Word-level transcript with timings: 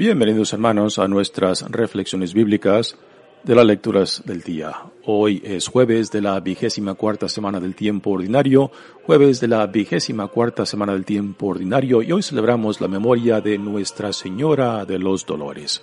Bienvenidos 0.00 0.54
hermanos 0.54 0.98
a 0.98 1.06
nuestras 1.08 1.60
reflexiones 1.70 2.32
bíblicas 2.32 2.96
de 3.42 3.54
las 3.54 3.66
lecturas 3.66 4.22
del 4.24 4.40
día. 4.40 4.74
Hoy 5.04 5.42
es 5.44 5.68
jueves 5.68 6.10
de 6.10 6.22
la 6.22 6.40
vigésima 6.40 6.94
cuarta 6.94 7.28
semana 7.28 7.60
del 7.60 7.74
tiempo 7.74 8.12
ordinario, 8.12 8.70
jueves 9.04 9.40
de 9.40 9.48
la 9.48 9.66
vigésima 9.66 10.28
cuarta 10.28 10.64
semana 10.64 10.94
del 10.94 11.04
tiempo 11.04 11.48
ordinario 11.48 12.00
y 12.00 12.12
hoy 12.12 12.22
celebramos 12.22 12.80
la 12.80 12.88
memoria 12.88 13.42
de 13.42 13.58
Nuestra 13.58 14.14
Señora 14.14 14.86
de 14.86 14.98
los 14.98 15.26
Dolores, 15.26 15.82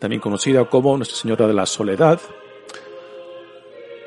también 0.00 0.20
conocida 0.20 0.68
como 0.68 0.96
Nuestra 0.96 1.16
Señora 1.16 1.46
de 1.46 1.54
la 1.54 1.66
Soledad. 1.66 2.20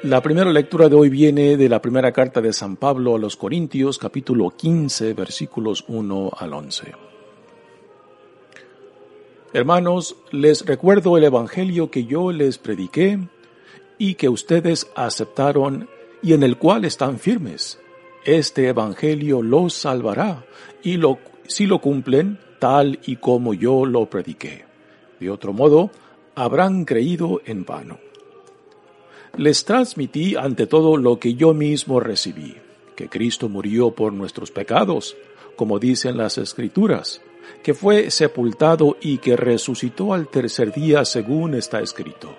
La 0.03 0.21
primera 0.21 0.51
lectura 0.51 0.89
de 0.89 0.97
hoy 0.97 1.07
viene 1.07 1.55
de 1.55 1.69
la 1.69 1.81
primera 1.81 2.11
carta 2.11 2.41
de 2.41 2.51
San 2.51 2.75
Pablo 2.75 3.15
a 3.15 3.19
los 3.19 3.37
Corintios, 3.37 3.99
capítulo 3.99 4.49
15, 4.49 5.13
versículos 5.13 5.85
1 5.87 6.29
al 6.37 6.53
11. 6.53 7.08
Hermanos, 9.51 10.15
les 10.29 10.63
recuerdo 10.63 11.17
el 11.17 11.23
Evangelio 11.23 11.89
que 11.89 12.05
yo 12.05 12.31
les 12.31 12.59
prediqué 12.59 13.17
y 13.97 14.13
que 14.13 14.29
ustedes 14.29 14.91
aceptaron 14.95 15.89
y 16.21 16.33
en 16.33 16.43
el 16.43 16.57
cual 16.57 16.85
están 16.85 17.17
firmes. 17.17 17.79
Este 18.25 18.67
Evangelio 18.67 19.41
los 19.41 19.73
salvará 19.73 20.45
y 20.83 20.97
lo, 20.97 21.17
si 21.47 21.65
lo 21.65 21.81
cumplen 21.81 22.37
tal 22.59 22.99
y 23.07 23.15
como 23.15 23.55
yo 23.55 23.87
lo 23.87 24.07
prediqué. 24.07 24.65
De 25.19 25.31
otro 25.31 25.51
modo, 25.51 25.89
habrán 26.35 26.85
creído 26.85 27.41
en 27.43 27.65
vano. 27.65 27.97
Les 29.35 29.65
transmití 29.65 30.35
ante 30.35 30.67
todo 30.67 30.95
lo 30.95 31.19
que 31.19 31.33
yo 31.33 31.55
mismo 31.55 31.99
recibí, 31.99 32.55
que 32.95 33.09
Cristo 33.09 33.49
murió 33.49 33.95
por 33.95 34.13
nuestros 34.13 34.51
pecados, 34.51 35.17
como 35.55 35.79
dicen 35.79 36.17
las 36.17 36.37
Escrituras 36.37 37.21
que 37.63 37.73
fue 37.73 38.11
sepultado 38.11 38.97
y 39.01 39.17
que 39.17 39.35
resucitó 39.35 40.13
al 40.13 40.27
tercer 40.27 40.73
día 40.73 41.05
según 41.05 41.55
está 41.55 41.81
escrito, 41.81 42.35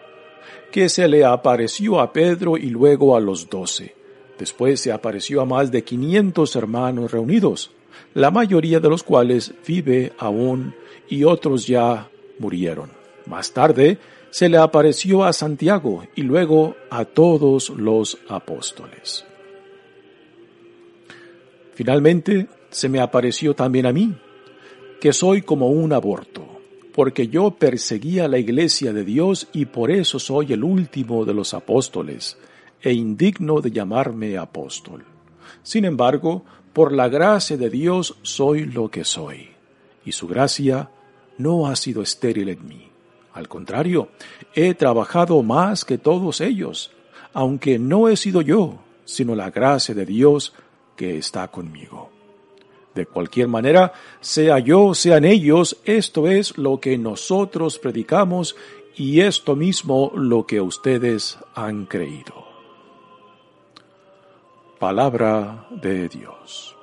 que 0.71 0.89
se 0.89 1.09
le 1.09 1.25
apareció 1.25 2.01
a 2.01 2.13
Pedro 2.13 2.57
y 2.57 2.71
luego 2.71 3.17
a 3.17 3.21
los 3.21 3.49
doce. 3.49 3.95
Después 4.39 4.81
se 4.81 4.93
apareció 4.93 5.43
a 5.43 5.45
más 5.45 5.71
de 5.71 5.85
quinientos 5.85 6.57
hermanos 6.57 7.11
reunidos, 7.11 7.71
la 8.15 8.31
mayoría 8.31 8.81
de 8.81 8.89
los 8.89 9.03
cuales 9.03 9.53
vive 9.67 10.13
aún 10.19 10.75
y 11.09 11.25
otros 11.25 11.67
ya 11.67 12.09
murieron. 12.39 12.91
Más 13.27 13.53
tarde 13.53 13.99
se 14.31 14.49
le 14.49 14.57
apareció 14.57 15.25
a 15.25 15.33
Santiago 15.33 16.05
y 16.15 16.23
luego 16.23 16.77
a 16.89 17.05
todos 17.05 17.71
los 17.71 18.19
apóstoles. 18.29 19.27
Finalmente 21.75 22.49
se 22.71 22.89
me 22.89 23.01
apareció 23.01 23.55
también 23.55 23.87
a 23.87 23.93
mí 23.93 24.15
que 25.01 25.13
soy 25.15 25.43
como 25.43 25.69
un 25.69 25.93
aborto, 25.93 26.47
porque 26.95 27.29
yo 27.29 27.53
perseguía 27.53 28.29
la 28.29 28.39
iglesia 28.39 28.93
de 28.93 29.05
Dios 29.05 29.49
y 29.53 29.65
por 29.65 29.91
eso 29.91 30.19
soy 30.19 30.53
el 30.53 30.63
último 30.63 31.25
de 31.25 31.33
los 31.33 31.55
apóstoles, 31.55 32.37
e 32.83 32.93
indigno 32.93 33.61
de 33.61 33.71
llamarme 33.71 34.37
apóstol. 34.37 35.05
Sin 35.63 35.85
embargo, 35.85 36.45
por 36.73 36.93
la 36.93 37.09
gracia 37.09 37.57
de 37.57 37.71
Dios 37.71 38.17
soy 38.23 38.67
lo 38.67 38.91
que 38.91 39.05
soy, 39.05 39.51
y 40.05 40.13
su 40.13 40.29
gracia 40.29 40.91
no 41.39 41.67
ha 41.67 41.77
sido 41.77 42.03
estéril 42.03 42.51
en 42.51 42.69
mí. 42.69 42.89
Al 43.33 43.49
contrario, 43.49 44.09
he 44.55 44.75
trabajado 44.75 45.43
más 45.43 45.85
que 45.85 45.99
todos 45.99 46.41
ellos, 46.41 46.91
aunque 47.33 47.79
no 47.79 48.09
he 48.09 48.17
sido 48.17 48.43
yo, 48.43 48.81
sino 49.05 49.35
la 49.35 49.51
gracia 49.51 49.95
de 49.95 50.05
Dios 50.05 50.53
que 50.97 51.17
está 51.17 51.49
conmigo. 51.49 52.10
De 52.95 53.07
cualquier 53.07 53.49
manera, 53.49 53.93
sea 54.21 54.59
yo, 54.59 54.95
sean 54.95 55.25
ellos, 55.25 55.77
esto 55.85 56.27
es 56.27 56.59
lo 56.59 56.81
que 56.81 56.99
nosotros 56.99 57.79
predicamos 57.79 58.57
y 58.97 59.21
esto 59.21 59.55
mismo 59.55 60.13
lo 60.15 60.47
que 60.47 60.61
ustedes 60.61 61.39
han 61.55 61.87
creído. 61.87 62.51
Palabra 64.79 65.67
de 65.71 66.09
Dios. 66.09 66.77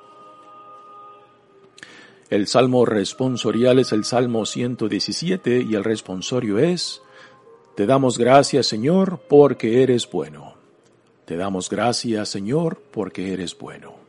El 2.30 2.46
salmo 2.46 2.84
responsorial 2.84 3.78
es 3.78 3.92
el 3.92 4.04
salmo 4.04 4.46
117 4.46 5.60
y 5.60 5.74
el 5.74 5.82
responsorio 5.82 6.58
es, 6.58 7.02
Te 7.74 7.86
damos 7.86 8.18
gracias 8.18 8.66
Señor 8.66 9.20
porque 9.28 9.82
eres 9.82 10.10
bueno. 10.10 10.54
Te 11.24 11.36
damos 11.36 11.70
gracias 11.70 12.28
Señor 12.28 12.82
porque 12.90 13.32
eres 13.32 13.56
bueno. 13.56 14.07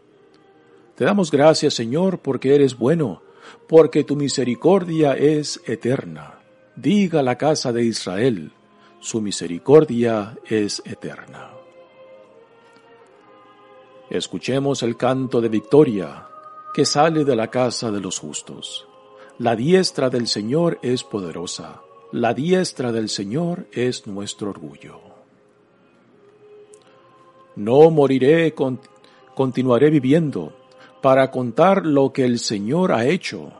Te 0.99 1.05
damos 1.05 1.31
gracias, 1.31 1.75
Señor, 1.75 2.19
porque 2.19 2.53
eres 2.53 2.77
bueno, 2.77 3.21
porque 3.69 4.03
tu 4.03 4.17
misericordia 4.17 5.13
es 5.13 5.61
eterna. 5.65 6.41
Diga 6.75 7.23
la 7.23 7.37
casa 7.37 7.71
de 7.71 7.85
Israel, 7.85 8.51
su 8.99 9.21
misericordia 9.21 10.37
es 10.45 10.81
eterna. 10.83 11.51
Escuchemos 14.09 14.83
el 14.83 14.97
canto 14.97 15.39
de 15.39 15.47
victoria 15.47 16.27
que 16.73 16.83
sale 16.83 17.23
de 17.23 17.37
la 17.37 17.49
casa 17.49 17.91
de 17.91 18.01
los 18.01 18.19
justos. 18.19 18.85
La 19.37 19.55
diestra 19.55 20.09
del 20.09 20.27
Señor 20.27 20.79
es 20.81 21.05
poderosa, 21.05 21.81
la 22.11 22.33
diestra 22.33 22.91
del 22.91 23.07
Señor 23.07 23.67
es 23.71 24.05
nuestro 24.05 24.49
orgullo. 24.49 24.99
No 27.55 27.89
moriré, 27.89 28.53
continuaré 29.33 29.91
viviendo 29.91 30.58
para 31.01 31.31
contar 31.31 31.85
lo 31.85 32.11
que 32.11 32.25
el 32.25 32.39
Señor 32.39 32.91
ha 32.91 33.05
hecho. 33.05 33.53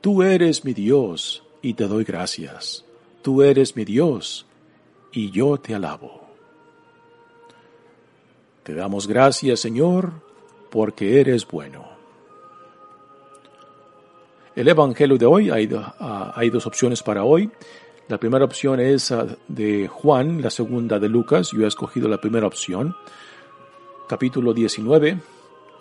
Tú 0.00 0.22
eres 0.22 0.64
mi 0.64 0.72
Dios 0.72 1.42
y 1.62 1.74
te 1.74 1.86
doy 1.86 2.04
gracias. 2.04 2.84
Tú 3.22 3.42
eres 3.42 3.76
mi 3.76 3.84
Dios 3.84 4.46
y 5.12 5.30
yo 5.30 5.58
te 5.58 5.74
alabo. 5.74 6.22
Te 8.62 8.74
damos 8.74 9.06
gracias, 9.06 9.60
Señor, 9.60 10.12
porque 10.70 11.20
eres 11.20 11.46
bueno. 11.46 11.84
El 14.54 14.68
Evangelio 14.68 15.18
de 15.18 15.26
hoy, 15.26 15.50
hay, 15.50 15.68
ah, 15.74 16.32
hay 16.34 16.50
dos 16.50 16.66
opciones 16.66 17.02
para 17.02 17.24
hoy. 17.24 17.50
La 18.08 18.18
primera 18.18 18.44
opción 18.44 18.80
es 18.80 19.12
ah, 19.12 19.26
de 19.48 19.86
Juan, 19.86 20.40
la 20.40 20.50
segunda 20.50 20.98
de 20.98 21.08
Lucas. 21.08 21.50
Yo 21.52 21.64
he 21.64 21.68
escogido 21.68 22.08
la 22.08 22.20
primera 22.20 22.46
opción. 22.46 22.96
Capítulo 24.08 24.54
19, 24.54 25.18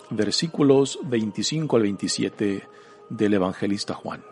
versículos 0.09 0.99
25 1.03 1.75
al 1.75 1.81
27 1.83 2.67
del 3.09 3.33
evangelista 3.33 3.93
Juan. 3.93 4.23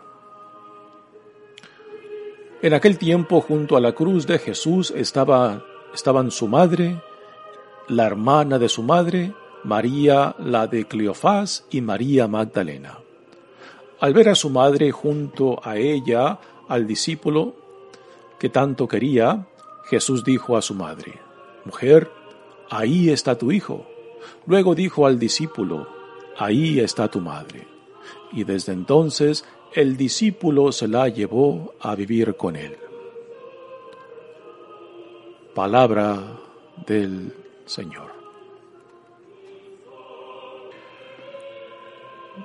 En 2.62 2.72
aquel 2.72 2.96
tiempo 2.98 3.40
junto 3.40 3.76
a 3.76 3.80
la 3.80 3.92
cruz 3.92 4.26
de 4.26 4.38
Jesús 4.38 4.90
estaba, 4.90 5.64
estaban 5.92 6.30
su 6.30 6.48
madre, 6.48 7.02
la 7.88 8.06
hermana 8.06 8.58
de 8.58 8.68
su 8.68 8.82
madre, 8.82 9.34
María 9.64 10.34
la 10.38 10.66
de 10.66 10.86
Cleofás 10.86 11.66
y 11.70 11.80
María 11.80 12.28
Magdalena. 12.28 12.98
Al 14.00 14.14
ver 14.14 14.28
a 14.28 14.34
su 14.34 14.50
madre 14.50 14.92
junto 14.92 15.60
a 15.62 15.76
ella, 15.76 16.38
al 16.68 16.86
discípulo 16.86 17.54
que 18.38 18.48
tanto 18.48 18.88
quería, 18.88 19.46
Jesús 19.84 20.24
dijo 20.24 20.56
a 20.56 20.62
su 20.62 20.74
madre, 20.74 21.20
Mujer, 21.64 22.10
ahí 22.70 23.10
está 23.10 23.36
tu 23.36 23.52
hijo. 23.52 23.86
Luego 24.46 24.74
dijo 24.74 25.06
al 25.06 25.18
discípulo, 25.18 25.88
Ahí 26.36 26.80
está 26.80 27.08
tu 27.08 27.20
madre. 27.20 27.66
Y 28.32 28.44
desde 28.44 28.72
entonces 28.72 29.44
el 29.72 29.96
discípulo 29.96 30.72
se 30.72 30.88
la 30.88 31.08
llevó 31.08 31.74
a 31.80 31.94
vivir 31.94 32.36
con 32.36 32.56
él. 32.56 32.76
Palabra 35.54 36.40
del 36.86 37.32
Señor. 37.64 38.12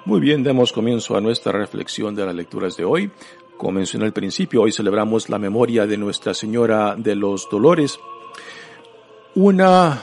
Muy 0.06 0.20
bien, 0.20 0.44
demos 0.44 0.72
comienzo 0.72 1.18
a 1.18 1.22
nuestra 1.22 1.52
reflexión 1.52 2.16
de 2.16 2.26
las 2.26 2.36
lecturas 2.36 2.78
de 2.78 2.86
hoy. 2.86 3.12
Como 3.58 3.74
mencioné 3.74 4.06
al 4.06 4.14
principio, 4.14 4.62
hoy 4.62 4.72
celebramos 4.72 5.30
la 5.30 5.40
memoria 5.40 5.88
de 5.88 5.98
Nuestra 5.98 6.34
Señora 6.34 6.96
de 6.96 7.16
los 7.16 7.50
Dolores 7.50 8.00
una 9.36 10.02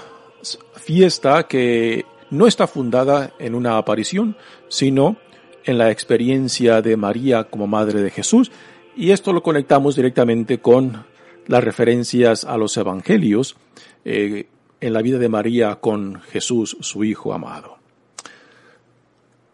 fiesta 0.75 1.46
que 1.48 2.04
no 2.31 2.46
está 2.46 2.66
fundada 2.66 3.32
en 3.38 3.54
una 3.54 3.78
aparición, 3.78 4.37
sino 4.69 5.16
en 5.64 5.78
la 5.78 5.90
experiencia 5.90 6.82
de 6.82 6.96
María 6.96 7.44
como 7.44 7.66
Madre 7.66 8.02
de 8.02 8.10
Jesús, 8.10 8.50
y 8.96 9.10
esto 9.10 9.32
lo 9.32 9.43
conectamos 9.43 9.96
directamente 9.96 10.58
con 10.58 11.04
las 11.46 11.62
referencias 11.62 12.44
a 12.44 12.56
los 12.56 12.76
evangelios 12.76 13.56
eh, 14.04 14.48
en 14.81 14.93
la 14.93 15.02
vida 15.02 15.19
de 15.19 15.28
María 15.28 15.76
con 15.76 16.20
Jesús, 16.22 16.76
su 16.81 17.04
Hijo 17.04 17.32
amado. 17.32 17.76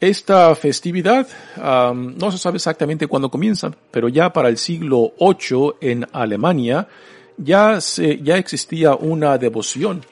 Esta 0.00 0.52
festividad 0.56 1.28
no 1.56 2.32
se 2.32 2.38
sabe 2.38 2.56
exactamente 2.56 3.06
cuándo 3.06 3.30
comienza, 3.30 3.70
pero 3.92 4.08
ya 4.08 4.32
para 4.32 4.48
el 4.48 4.58
siglo 4.58 5.12
VIII 5.20 5.74
en 5.80 6.06
Alemania 6.12 6.88
ya, 7.36 7.80
se, 7.80 8.18
ya 8.20 8.36
existía 8.36 8.96
una 8.96 9.38
devoción 9.38 10.04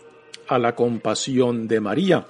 a 0.51 0.59
la 0.59 0.75
compasión 0.75 1.67
de 1.67 1.81
María. 1.81 2.27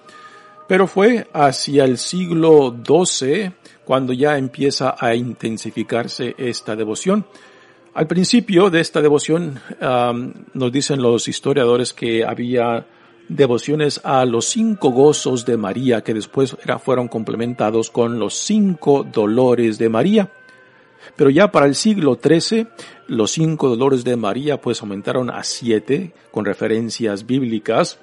Pero 0.69 0.87
fue 0.87 1.27
hacia 1.33 1.85
el 1.85 1.99
siglo 1.99 2.77
XII 2.87 3.53
cuando 3.85 4.13
ya 4.13 4.39
empieza 4.39 4.95
a 4.97 5.15
intensificarse 5.17 6.35
esta 6.39 6.77
devoción. 6.77 7.27
Al 7.95 8.07
principio 8.07 8.71
de 8.71 8.81
esta 8.81 9.03
devoción 9.03 9.61
nos 10.55 10.73
dicen 10.73 11.03
los 11.03 11.27
historiadores 11.27 11.93
que 11.93 12.25
había 12.25 12.87
devociones 13.29 14.01
a 14.05 14.25
los 14.25 14.47
cinco 14.47 14.91
gozos 14.91 15.45
de 15.45 15.57
María 15.57 16.03
que 16.03 16.15
después 16.15 16.57
fueron 16.85 17.09
complementados 17.09 17.91
con 17.91 18.19
los 18.19 18.35
cinco 18.35 19.05
dolores 19.05 19.79
de 19.79 19.89
María. 19.89 20.31
Pero 21.17 21.31
ya 21.31 21.51
para 21.51 21.67
el 21.67 21.75
siglo 21.75 22.19
XIII, 22.23 22.69
los 23.09 23.33
cinco 23.33 23.69
dolores 23.69 24.05
de 24.05 24.17
María 24.17 24.61
pues 24.61 24.81
aumentaron 24.83 25.31
a 25.31 25.43
siete 25.43 26.13
con 26.31 26.45
referencias 26.45 27.27
bíblicas 27.27 27.99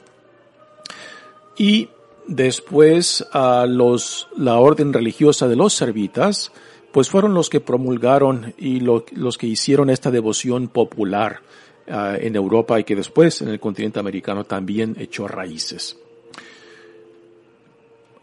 y 1.57 1.89
después 2.27 3.25
a 3.31 3.65
los, 3.65 4.27
la 4.37 4.57
orden 4.57 4.93
religiosa 4.93 5.47
de 5.47 5.55
los 5.55 5.73
servitas, 5.73 6.51
pues 6.91 7.09
fueron 7.09 7.33
los 7.33 7.49
que 7.49 7.59
promulgaron 7.59 8.53
y 8.57 8.79
los 8.79 9.37
que 9.37 9.47
hicieron 9.47 9.89
esta 9.89 10.11
devoción 10.11 10.67
popular 10.67 11.41
uh, 11.87 12.15
en 12.19 12.35
Europa 12.35 12.79
y 12.79 12.83
que 12.83 12.95
después 12.95 13.41
en 13.41 13.49
el 13.49 13.59
continente 13.59 13.99
americano 13.99 14.43
también 14.43 14.95
echó 14.99 15.27
raíces. 15.27 15.97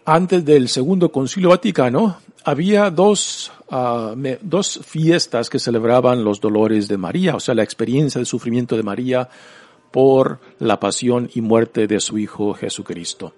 Antes 0.06 0.44
del 0.44 0.68
Segundo 0.68 1.10
Concilio 1.10 1.48
Vaticano 1.48 2.18
había 2.44 2.90
dos, 2.90 3.50
me, 4.16 4.38
dos 4.42 4.80
fiestas 4.84 5.48
que 5.48 5.58
celebraban 5.58 6.22
los 6.22 6.40
dolores 6.40 6.88
de 6.88 6.98
María, 6.98 7.36
o 7.36 7.40
sea, 7.40 7.54
la 7.54 7.62
experiencia 7.62 8.18
del 8.18 8.26
sufrimiento 8.26 8.76
de 8.76 8.82
María 8.82 9.28
por 9.94 10.40
la 10.58 10.80
pasión 10.80 11.30
y 11.34 11.40
muerte 11.40 11.86
de 11.86 12.00
su 12.00 12.18
Hijo 12.18 12.52
Jesucristo. 12.52 13.34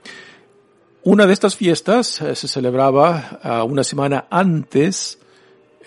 Una 1.03 1.26
de 1.26 1.35
estas 1.35 1.55
fiestas 1.55 2.23
eh, 2.23 2.35
se 2.35 2.49
celebraba 2.49 3.41
uh, 3.44 3.70
una 3.70 3.85
semana 3.85 4.25
antes, 4.31 5.19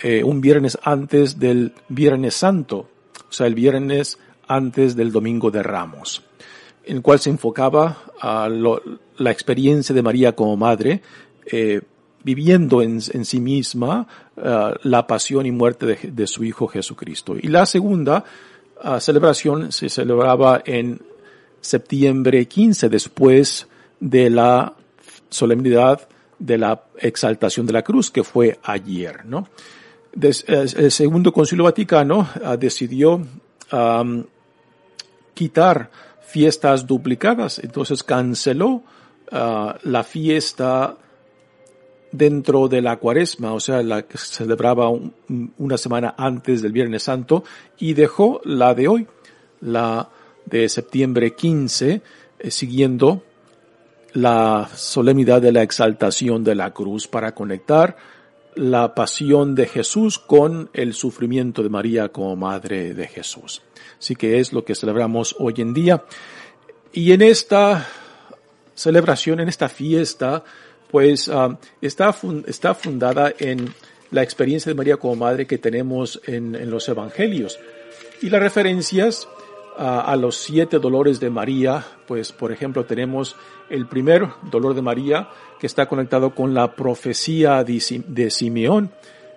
eh, 0.04 0.24
un 0.24 0.42
viernes 0.42 0.78
antes 0.84 1.40
del 1.40 1.74
Viernes 1.88 2.36
Santo, 2.36 2.88
o 3.28 3.32
sea, 3.32 3.48
el 3.48 3.56
viernes 3.56 4.20
antes 4.48 4.96
del 4.96 5.12
Domingo 5.12 5.50
de 5.50 5.64
Ramos, 5.64 6.22
en 6.84 6.98
el 6.98 7.02
cual 7.02 7.18
se 7.18 7.32
enfocaba 7.32 7.98
la 8.22 9.32
experiencia 9.32 9.96
de 9.96 10.04
María 10.04 10.36
como 10.36 10.56
madre, 10.56 11.02
eh, 11.48 11.82
viviendo 12.24 12.84
en, 12.84 13.02
sí 13.02 13.40
misma 13.40 14.06
uh, 14.38 14.78
la 14.84 15.08
pasión 15.08 15.48
y 15.48 15.52
muerte 15.52 15.98
de, 16.04 16.28
su 16.28 16.44
Hijo 16.44 16.68
Jesucristo. 16.68 17.36
Y 17.42 17.48
la 17.48 17.66
segunda 17.66 18.24
celebración 19.00 19.72
se 19.72 19.90
celebraba 19.90 20.62
en 20.66 21.02
septiembre 21.62 22.48
15, 22.48 22.90
después 22.90 23.68
de 24.00 24.30
la 24.30 24.74
solemnidad 25.30 26.08
de 26.38 26.58
la 26.58 26.84
exaltación 26.98 27.66
de 27.66 27.74
la 27.74 27.82
cruz, 27.84 28.10
que 28.12 28.24
fue 28.24 28.60
ayer, 28.64 29.26
¿no? 29.26 29.48
El 30.22 30.92
segundo 30.92 31.32
concilio 31.32 31.66
vaticano 31.66 32.28
uh, 32.42 32.58
decidió 32.58 33.22
quitar 35.34 35.92
fiestas 36.22 36.88
duplicadas, 36.88 37.60
entonces 37.60 38.04
canceló 38.04 38.84
uh, 39.32 39.72
la 39.84 40.04
fiesta 40.04 40.98
dentro 42.12 42.68
de 42.68 42.82
la 42.82 42.98
cuaresma, 42.98 43.54
o 43.54 43.60
sea, 43.60 43.84
la 43.84 44.04
que 44.04 44.18
se 44.18 44.28
celebraba 44.28 44.90
un, 44.90 45.14
una 45.58 45.78
semana 45.78 46.16
antes 46.18 46.62
del 46.62 46.72
Viernes 46.72 47.04
Santo, 47.04 47.44
y 47.78 47.94
dejó 47.94 48.42
la 48.44 48.74
de 48.74 48.88
hoy, 48.88 49.08
la 49.62 50.10
de 50.46 50.68
septiembre 50.70 51.36
15, 51.36 52.02
eh, 52.40 52.52
siguiendo 52.52 53.24
la 54.14 54.70
solemnidad 54.76 55.42
de 55.42 55.52
la 55.52 55.62
exaltación 55.62 56.44
de 56.44 56.56
la 56.56 56.72
cruz 56.74 57.08
para 57.08 57.34
conectar 57.36 57.96
la 58.56 58.96
pasión 58.96 59.56
de 59.56 59.68
Jesús 59.68 60.18
con 60.18 60.70
el 60.74 60.94
sufrimiento 60.94 61.62
de 61.62 61.70
María 61.70 62.10
como 62.10 62.36
madre 62.36 62.94
de 62.94 63.08
Jesús. 63.08 63.62
Así 63.98 64.16
que 64.16 64.40
es 64.40 64.52
lo 64.52 64.66
que 64.66 64.76
celebramos 64.76 65.36
hoy 65.40 65.54
en 65.58 65.74
día. 65.74 66.04
Y 66.92 67.12
en 67.12 67.22
esta 67.22 67.88
celebración, 68.74 69.40
en 69.40 69.50
esta 69.50 69.70
fiesta, 69.70 70.44
pues 70.92 71.28
uh, 71.28 71.58
está, 71.82 72.16
está 72.48 72.74
fundada 72.74 73.34
en 73.38 73.74
la 74.12 74.24
experiencia 74.24 74.70
de 74.70 74.76
María 74.76 74.98
como 74.98 75.16
madre 75.16 75.46
que 75.46 75.58
tenemos 75.58 76.20
en, 76.26 76.56
en 76.56 76.70
los 76.70 76.88
evangelios. 76.90 77.60
Y 78.22 78.30
las 78.30 78.42
referencias 78.42 79.28
uh, 79.78 79.82
a 79.82 80.16
los 80.16 80.38
siete 80.38 80.80
dolores 80.80 81.20
de 81.20 81.30
María, 81.30 81.86
pues 82.08 82.32
por 82.32 82.52
ejemplo 82.52 82.86
tenemos 82.86 83.36
el 83.70 83.88
primer 83.88 84.28
dolor 84.52 84.74
de 84.74 84.82
María 84.82 85.30
que 85.60 85.68
está 85.68 85.88
conectado 85.88 86.34
con 86.34 86.54
la 86.54 86.76
profecía 86.76 87.64
de, 87.64 88.04
de 88.08 88.30
Simeón 88.32 88.92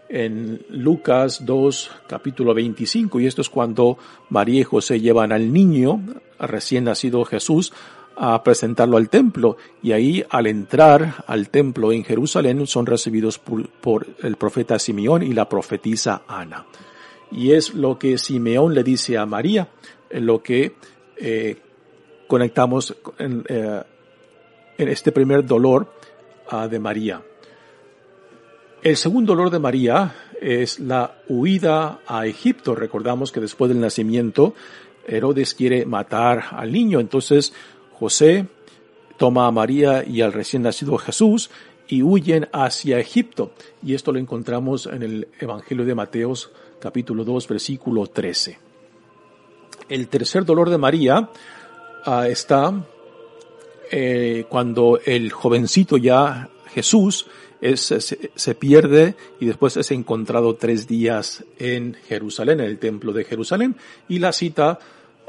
en 0.09 0.65
Lucas 0.69 1.45
2 1.45 1.91
capítulo 2.07 2.53
25 2.53 3.19
y 3.21 3.27
esto 3.27 3.41
es 3.41 3.49
cuando 3.49 3.97
María 4.29 4.61
y 4.61 4.65
José 4.65 5.01
llevan 5.01 5.33
al 5.33 5.53
niño, 5.53 6.03
recién 6.39 6.85
nacido 6.85 7.25
Jesús, 7.25 7.73
a 8.17 8.43
presentarlo 8.43 8.97
al 8.97 9.09
templo 9.09 9.57
y 9.83 9.93
ahí 9.93 10.25
al 10.31 10.47
entrar 10.47 11.25
al 11.27 11.49
templo 11.49 11.93
en 11.93 12.05
Jerusalén 12.05 12.67
son 12.67 12.87
recibidos 12.87 13.39
por, 13.39 14.07
el 14.23 14.37
profeta 14.37 14.79
Simeón 14.79 15.23
y 15.23 15.33
la 15.33 15.49
profetisa 15.49 16.23
Ana. 16.27 16.67
Y 17.31 17.53
es 17.53 17.75
lo 17.75 17.99
que 17.99 18.19
Simeón 18.19 18.75
le 18.75 18.85
dice 18.85 19.17
a 19.17 19.27
María, 19.27 19.69
en 20.11 20.27
lo 20.27 20.43
que 20.43 20.75
eh, 21.17 21.57
conectamos 22.27 22.95
en, 23.19 23.45
eh, 23.49 23.83
en, 24.79 24.89
este 24.89 25.13
primer 25.13 25.45
dolor 25.45 25.93
uh, 26.51 26.69
de 26.69 26.79
María. 26.79 27.23
El 28.83 28.97
segundo 28.97 29.35
dolor 29.35 29.51
de 29.51 29.59
María 29.59 30.15
es 30.41 30.81
la 30.81 31.19
huida 31.29 32.01
a 32.07 32.27
Egipto. 32.27 32.75
Recordamos 32.75 33.31
que 33.31 33.41
después 33.41 33.69
del 33.69 33.81
nacimiento 33.81 34.55
Herodes 35.07 35.55
quiere 35.55 35.85
matar 35.87 36.45
al 36.51 36.73
niño, 36.73 37.01
entonces 37.01 37.53
José 38.03 38.49
toma 39.17 39.47
a 39.47 39.53
María 39.53 40.03
y 40.05 40.23
al 40.23 40.33
recién 40.33 40.63
nacido 40.63 40.99
Jesús 40.99 41.51
y 41.87 42.03
huyen 42.03 42.49
hacia 42.53 42.99
Egipto. 42.99 43.53
Y 43.81 43.95
esto 43.95 44.11
lo 44.11 44.19
encontramos 44.19 44.87
en 44.87 45.05
el 45.05 45.29
Evangelio 45.39 45.85
de 45.85 45.95
Mateos 45.95 46.51
capítulo 46.81 47.23
2 47.23 47.47
versículo 47.47 48.09
13. 48.09 48.59
El 49.89 50.09
tercer 50.09 50.45
dolor 50.45 50.69
de 50.69 50.79
María 50.79 51.31
uh, 52.05 52.23
está 52.23 52.75
eh, 53.93 54.47
cuando 54.49 54.99
el 55.07 55.31
jovencito 55.31 55.97
ya 55.97 56.49
Jesús 56.75 57.29
es, 57.61 57.83
se, 57.83 58.01
se, 58.01 58.55
pierde 58.57 59.15
y 59.39 59.47
después 59.47 59.77
es 59.77 59.93
encontrado 59.93 60.57
tres 60.57 60.89
días 60.89 61.45
en 61.57 61.95
Jerusalén, 62.09 62.59
en 62.59 62.67
el 62.67 62.81
templo 62.81 63.13
de 63.13 63.23
Jerusalén. 63.23 63.77
Y 64.09 64.19
la 64.19 64.33
cita 64.33 64.81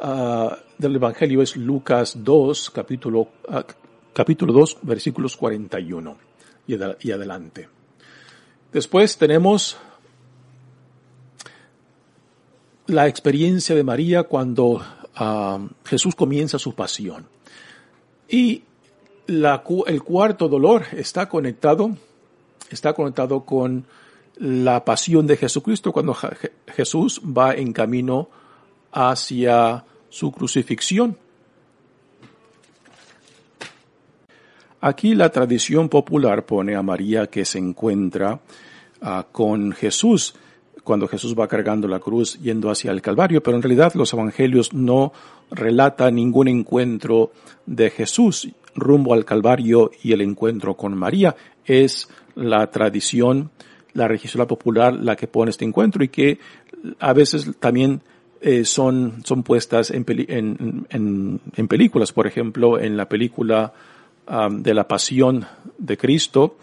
uh, 0.03 0.55
del 0.77 0.95
Evangelio 0.95 1.41
es 1.41 1.55
Lucas 1.55 2.17
2, 2.23 2.69
capítulo, 2.71 3.21
uh, 3.21 3.61
capítulo 4.13 4.53
2, 4.53 4.79
versículos 4.83 5.37
41 5.37 6.17
y, 6.67 6.75
ad 6.75 6.97
y 7.01 7.11
adelante. 7.11 7.69
Después 8.71 9.17
tenemos 9.17 9.77
la 12.87 13.07
experiencia 13.07 13.75
de 13.75 13.83
María 13.83 14.23
cuando 14.23 14.81
uh, 15.19 15.67
Jesús 15.85 16.15
comienza 16.15 16.59
su 16.59 16.75
pasión. 16.75 17.27
Y 18.27 18.63
el 19.27 20.03
cuarto 20.03 20.49
dolor 20.49 20.85
está 20.91 21.29
conectado, 21.29 21.95
está 22.69 22.93
conectado 22.93 23.45
con 23.45 23.85
la 24.37 24.83
pasión 24.83 25.27
de 25.27 25.37
Jesucristo 25.37 25.91
cuando 25.91 26.17
Jesús 26.67 27.21
va 27.21 27.53
en 27.53 27.71
camino 27.71 28.29
hacia 28.91 29.85
su 30.13 30.31
crucifixión. 30.31 31.17
Aquí 34.79 35.15
la 35.15 35.29
tradición 35.29 35.89
popular 35.89 36.45
pone 36.45 36.75
a 36.75 36.83
María 36.83 37.25
que 37.27 37.45
se 37.45 37.57
encuentra 37.57 38.39
uh, 39.01 39.07
con 39.31 39.71
Jesús 39.71 40.35
cuando 40.83 41.07
Jesús 41.07 41.33
va 41.33 41.47
cargando 41.47 41.87
la 41.87 41.99
cruz 41.99 42.39
yendo 42.39 42.69
hacia 42.69 42.91
el 42.91 43.01
Calvario, 43.01 43.41
pero 43.41 43.57
en 43.57 43.63
realidad 43.63 43.93
los 43.95 44.13
evangelios 44.13 44.71
no 44.71 45.13
relatan 45.49 46.15
ningún 46.15 46.47
encuentro 46.47 47.31
de 47.65 47.89
Jesús 47.89 48.49
rumbo 48.75 49.15
al 49.15 49.25
Calvario 49.25 49.89
y 50.03 50.11
el 50.11 50.21
encuentro 50.21 50.75
con 50.75 50.95
María. 50.95 51.35
Es 51.65 52.07
la 52.35 52.69
tradición, 52.69 53.49
la 53.93 54.07
religiosidad 54.07 54.47
popular 54.47 54.93
la 54.93 55.15
que 55.15 55.27
pone 55.27 55.49
este 55.49 55.65
encuentro 55.65 56.03
y 56.03 56.09
que 56.09 56.37
a 56.99 57.13
veces 57.13 57.49
también 57.59 58.03
eh, 58.43 58.65
son, 58.65 59.21
son 59.23 59.43
puestas 59.43 59.89
en, 59.89 60.05
en, 60.07 61.39
en, 61.55 61.67
películas. 61.67 62.11
Por 62.11 62.27
ejemplo, 62.27 62.79
en 62.79 62.97
la 62.97 63.07
película 63.07 63.73
de 64.49 64.73
la 64.73 64.87
Pasión 64.87 65.45
de 65.77 65.97
Cristo, 65.97 66.57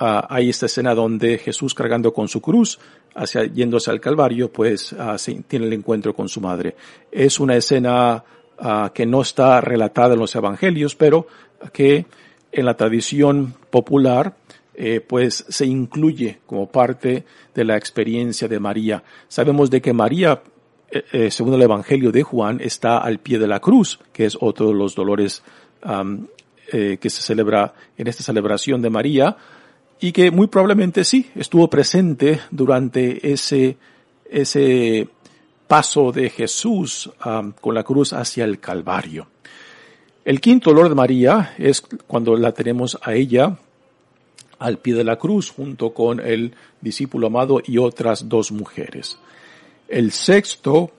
uh, 0.00 0.20
hay 0.28 0.50
esta 0.50 0.66
escena 0.66 0.94
donde 0.94 1.38
Jesús 1.38 1.74
cargando 1.74 2.12
con 2.12 2.28
su 2.28 2.40
cruz, 2.40 2.78
hacia, 3.14 3.44
yéndose 3.44 3.90
al 3.90 4.00
Calvario, 4.00 4.52
pues 4.52 4.92
uh, 4.92 5.16
tiene 5.48 5.66
el 5.66 5.72
encuentro 5.72 6.14
con 6.14 6.28
su 6.28 6.40
madre. 6.40 6.76
Es 7.10 7.40
una 7.40 7.56
escena 7.56 8.22
uh, 8.60 8.90
que 8.92 9.06
no 9.06 9.22
está 9.22 9.60
relatada 9.60 10.14
en 10.14 10.20
los 10.20 10.34
evangelios, 10.34 10.94
pero 10.94 11.26
que 11.72 12.06
en 12.52 12.64
la 12.64 12.76
tradición 12.76 13.54
popular 13.70 14.36
eh, 14.76 15.00
pues 15.00 15.44
se 15.48 15.66
incluye 15.66 16.40
como 16.46 16.68
parte 16.68 17.24
de 17.54 17.64
la 17.64 17.76
experiencia 17.76 18.48
de 18.48 18.58
María. 18.58 19.04
Sabemos 19.28 19.70
de 19.70 19.80
que 19.80 19.92
María, 19.92 20.42
eh, 20.90 21.04
eh, 21.12 21.30
según 21.30 21.54
el 21.54 21.62
Evangelio 21.62 22.12
de 22.12 22.22
Juan, 22.22 22.60
está 22.60 22.98
al 22.98 23.18
pie 23.18 23.38
de 23.38 23.46
la 23.46 23.60
cruz, 23.60 23.98
que 24.12 24.26
es 24.26 24.36
otro 24.40 24.68
de 24.68 24.74
los 24.74 24.94
dolores 24.94 25.42
que 26.70 27.10
se 27.10 27.22
celebra 27.22 27.74
en 27.98 28.06
esta 28.06 28.22
celebración 28.22 28.80
de 28.80 28.88
María, 28.88 29.36
y 30.00 30.12
que 30.12 30.30
muy 30.30 30.46
probablemente 30.46 31.04
sí 31.04 31.30
estuvo 31.34 31.68
presente 31.68 32.40
durante 32.50 33.32
ese, 33.32 33.76
ese 34.30 35.08
paso 35.68 36.10
de 36.10 36.30
Jesús 36.30 37.10
con 37.60 37.74
la 37.74 37.82
cruz 37.82 38.14
hacia 38.14 38.44
el 38.44 38.60
Calvario. 38.60 39.26
El 40.24 40.40
quinto 40.40 40.70
dolor 40.70 40.88
de 40.88 40.94
María 40.94 41.54
es 41.58 41.82
cuando 41.82 42.34
la 42.34 42.52
tenemos 42.52 42.98
a 43.02 43.12
ella 43.12 43.58
al 44.58 44.78
pie 44.78 44.94
de 44.94 45.04
la 45.04 45.16
cruz 45.16 45.50
junto 45.50 45.92
con 45.92 46.20
el 46.20 46.54
discípulo 46.80 47.26
amado 47.26 47.60
y 47.62 47.76
otras 47.76 48.28
dos 48.28 48.50
mujeres. 48.50 49.18
El 49.88 50.12
sexto 50.12 50.90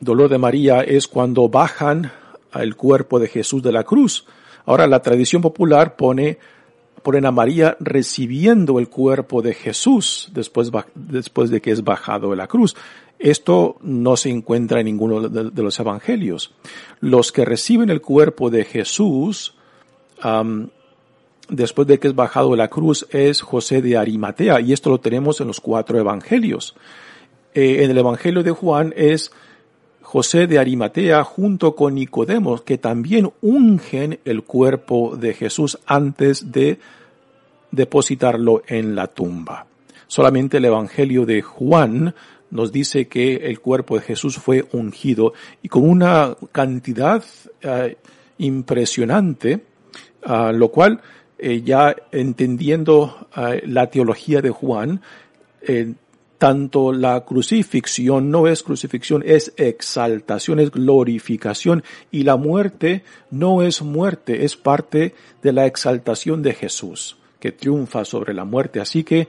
dolor 0.00 0.28
de 0.28 0.38
María 0.38 0.80
es 0.80 1.06
cuando 1.06 1.48
bajan 1.48 2.12
al 2.50 2.76
cuerpo 2.76 3.18
de 3.18 3.28
Jesús 3.28 3.62
de 3.62 3.72
la 3.72 3.84
cruz. 3.84 4.26
Ahora 4.66 4.86
la 4.86 5.00
tradición 5.00 5.42
popular 5.42 5.96
pone 5.96 6.38
ponen 7.02 7.26
a 7.26 7.32
María 7.32 7.76
recibiendo 7.80 8.78
el 8.78 8.88
cuerpo 8.88 9.42
de 9.42 9.54
Jesús 9.54 10.30
después, 10.32 10.70
después 10.94 11.50
de 11.50 11.60
que 11.60 11.72
es 11.72 11.84
bajado 11.84 12.30
de 12.30 12.36
la 12.36 12.46
cruz. 12.46 12.76
Esto 13.18 13.76
no 13.82 14.16
se 14.16 14.30
encuentra 14.30 14.80
en 14.80 14.86
ninguno 14.86 15.28
de, 15.28 15.62
los 15.62 15.78
evangelios. 15.78 16.54
Los 17.00 17.30
que 17.30 17.44
reciben 17.44 17.90
el 17.90 18.00
cuerpo 18.00 18.50
de 18.50 18.64
Jesús, 18.64 19.54
después 21.48 21.88
de 21.88 21.98
que 21.98 22.08
es 22.08 22.14
bajado 22.14 22.50
de 22.50 22.56
la 22.56 22.68
cruz, 22.68 23.06
es 23.10 23.42
José 23.42 23.82
de 23.82 23.96
Arimatea, 23.96 24.60
y 24.60 24.72
esto 24.72 24.90
lo 24.90 24.98
tenemos 24.98 25.40
en 25.40 25.48
los 25.48 25.60
cuatro 25.60 25.98
evangelios. 25.98 26.74
Eh, 27.54 27.84
en 27.84 27.90
el 27.90 27.98
evangelio 27.98 28.42
de 28.42 28.50
Juan 28.50 28.94
es 28.96 29.30
José 30.00 30.46
de 30.46 30.58
Arimatea 30.58 31.22
junto 31.24 31.74
con 31.74 31.94
Nicodemo, 31.94 32.64
que 32.64 32.78
también 32.78 33.30
ungen 33.42 34.18
el 34.24 34.42
cuerpo 34.42 35.16
de 35.16 35.34
Jesús 35.34 35.78
antes 35.86 36.50
de 36.50 36.78
depositarlo 37.70 38.62
en 38.66 38.94
la 38.94 39.06
tumba. 39.06 39.66
Solamente 40.06 40.58
el 40.58 40.66
evangelio 40.66 41.24
de 41.24 41.42
Juan 41.42 42.14
nos 42.50 42.70
dice 42.70 43.08
que 43.08 43.36
el 43.36 43.60
cuerpo 43.60 43.96
de 43.96 44.02
Jesús 44.02 44.36
fue 44.36 44.64
ungido 44.72 45.32
y 45.62 45.68
con 45.68 45.88
una 45.88 46.36
cantidad 46.52 47.24
eh, 47.62 47.96
impresionante, 48.38 49.60
uh, 50.26 50.52
lo 50.52 50.70
cual 50.70 51.00
eh, 51.38 51.62
ya 51.62 51.96
entendiendo 52.10 53.28
uh, 53.36 53.66
la 53.66 53.88
teología 53.88 54.42
de 54.42 54.50
Juan, 54.50 55.00
tanto 56.42 56.92
la 56.92 57.24
crucifixión 57.24 58.32
no 58.32 58.48
es 58.48 58.64
crucifixión, 58.64 59.22
es 59.24 59.52
exaltación, 59.56 60.58
es 60.58 60.72
glorificación 60.72 61.84
y 62.10 62.24
la 62.24 62.36
muerte 62.36 63.04
no 63.30 63.62
es 63.62 63.80
muerte, 63.80 64.44
es 64.44 64.56
parte 64.56 65.14
de 65.40 65.52
la 65.52 65.66
exaltación 65.66 66.42
de 66.42 66.54
Jesús 66.54 67.16
que 67.38 67.52
triunfa 67.52 68.04
sobre 68.04 68.34
la 68.34 68.44
muerte. 68.44 68.80
Así 68.80 69.04
que 69.04 69.28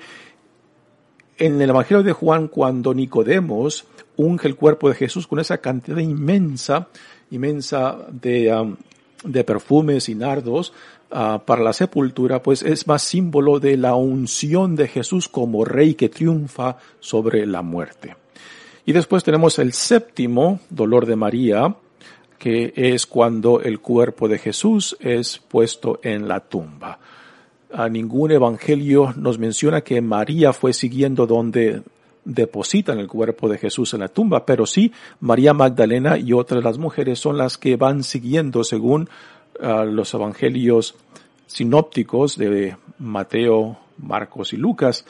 en 1.38 1.62
el 1.62 1.70
Evangelio 1.70 2.02
de 2.02 2.14
Juan, 2.14 2.48
cuando 2.48 2.96
Nicodemos 2.96 3.86
unge 4.16 4.48
el 4.48 4.56
cuerpo 4.56 4.90
de 4.90 4.96
Jesús 4.96 5.28
con 5.28 5.40
esa 5.40 5.60
cantidad 5.60 6.00
inmensa, 6.00 6.88
inmensa 7.30 8.08
de, 8.12 8.52
um, 8.56 8.76
de 9.24 9.44
perfumes 9.44 10.10
y 10.10 10.16
nardos 10.16 10.74
uh, 11.14 11.40
para 11.46 11.64
la 11.64 11.72
sepultura, 11.72 12.44
pues 12.44 12.64
es 12.64 12.88
más 12.88 13.04
símbolo 13.04 13.60
de 13.60 13.78
la 13.78 13.96
unción 13.96 14.76
de 14.76 14.88
Jesús 14.88 15.30
como 15.30 15.64
rey 15.64 15.94
que 15.94 16.10
triunfa 16.10 16.78
sobre 17.00 17.46
la 17.46 17.62
muerte. 17.62 18.16
Y 18.86 18.92
después 18.92 19.24
tenemos 19.24 19.60
el 19.60 19.72
séptimo 19.72 20.60
dolor 20.70 21.06
de 21.06 21.16
María, 21.16 21.76
que 22.38 22.74
es 22.76 23.06
cuando 23.06 23.62
el 23.62 23.80
cuerpo 23.80 24.28
de 24.28 24.40
Jesús 24.40 24.98
es 25.00 25.38
puesto 25.38 26.00
en 26.04 26.28
la 26.28 26.42
tumba 26.42 27.00
a 27.74 27.90
ningún 27.90 28.32
evangelio 28.32 29.14
nos 29.18 29.40
menciona 29.40 29.82
que 29.82 30.00
María 30.00 30.54
fue 30.54 30.74
siguiendo 30.74 31.26
donde 31.26 31.82
depositan 32.24 33.00
el 33.00 33.08
cuerpo 33.08 33.50
de 33.50 33.58
Jesús 33.58 33.94
en 33.94 34.02
la 34.02 34.08
tumba, 34.08 34.46
pero 34.46 34.66
sí 34.66 34.94
María 35.20 35.54
Magdalena 35.54 36.18
y 36.18 36.32
otras 36.32 36.64
las 36.64 36.78
mujeres 36.78 37.20
son 37.20 37.38
las 37.38 37.58
que 37.58 37.76
van 37.76 38.04
siguiendo 38.04 38.64
según 38.64 39.10
ah, 39.62 39.86
los 39.86 40.14
evangelios 40.14 40.96
sinópticos 41.48 42.38
de 42.38 42.76
Mateo, 43.00 43.78
Marcos 43.98 44.54
y 44.54 44.58
Lucas. 44.58 45.06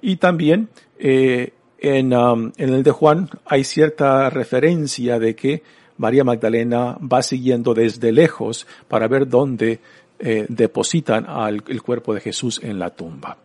Y 0.00 0.16
también 0.16 0.68
eh, 0.98 1.52
en, 1.78 2.12
en 2.12 2.52
el 2.56 2.82
de 2.82 2.90
Juan 2.90 3.30
hay 3.44 3.64
cierta 3.64 4.30
referencia 4.30 5.18
de 5.18 5.34
que 5.34 5.62
María 5.96 6.24
Magdalena 6.24 6.96
va 7.00 7.22
siguiendo 7.22 7.74
desde 7.74 8.12
lejos 8.12 8.66
para 8.86 9.08
ver 9.08 9.28
dónde 9.28 9.80
eh, 10.20 10.46
depositan 10.48 11.26
el 11.68 11.82
cuerpo 11.82 12.14
de 12.14 12.20
Jesús 12.20 12.60
en 12.62 12.78
la 12.78 12.90
tumba. 12.90 13.36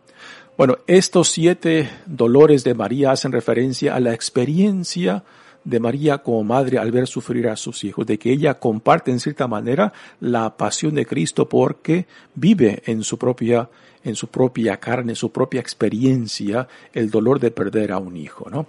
Bueno, 0.58 0.78
estos 0.86 1.30
siete 1.30 1.90
dolores 2.06 2.64
de 2.64 2.76
María 2.76 3.12
hacen 3.12 3.32
referencia 3.32 3.96
a 3.96 4.00
la 4.00 4.14
experiencia 4.14 5.24
de 5.64 5.80
María 5.80 6.20
como 6.20 6.44
madre 6.44 6.78
al 6.78 6.92
ver 6.92 7.08
sufrir 7.08 7.48
a 7.48 7.56
sus 7.56 7.84
hijos, 7.84 8.06
de 8.06 8.18
que 8.18 8.32
ella 8.32 8.56
comparte 8.56 9.12
en 9.12 9.20
cierta 9.20 9.48
manera 9.48 9.94
la 10.20 10.56
pasión 10.58 10.96
de 10.96 11.06
Cristo 11.06 11.48
porque 11.48 12.06
vive 12.36 12.82
en 12.86 13.04
su 13.04 13.18
propia, 13.18 13.70
en 14.04 14.16
su 14.16 14.28
propia 14.28 14.78
carne, 14.78 15.14
en 15.14 15.16
su 15.16 15.32
propia 15.32 15.62
experiencia, 15.62 16.68
el 16.94 17.10
dolor 17.10 17.40
de 17.40 17.52
perder 17.52 17.92
a 17.92 17.98
un 17.98 18.18
hijo, 18.18 18.50
¿no? 18.50 18.68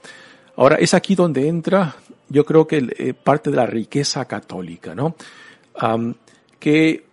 Ahora, 0.56 0.76
es 0.76 0.94
aquí 0.94 1.16
donde 1.16 1.48
entra, 1.48 1.96
yo 2.28 2.44
creo 2.44 2.66
que 2.66 2.86
eh, 2.96 3.12
parte 3.12 3.50
de 3.50 3.56
la 3.56 3.66
riqueza 3.66 4.24
católica, 4.26 4.94
¿no? 4.94 5.16
que 6.60 7.04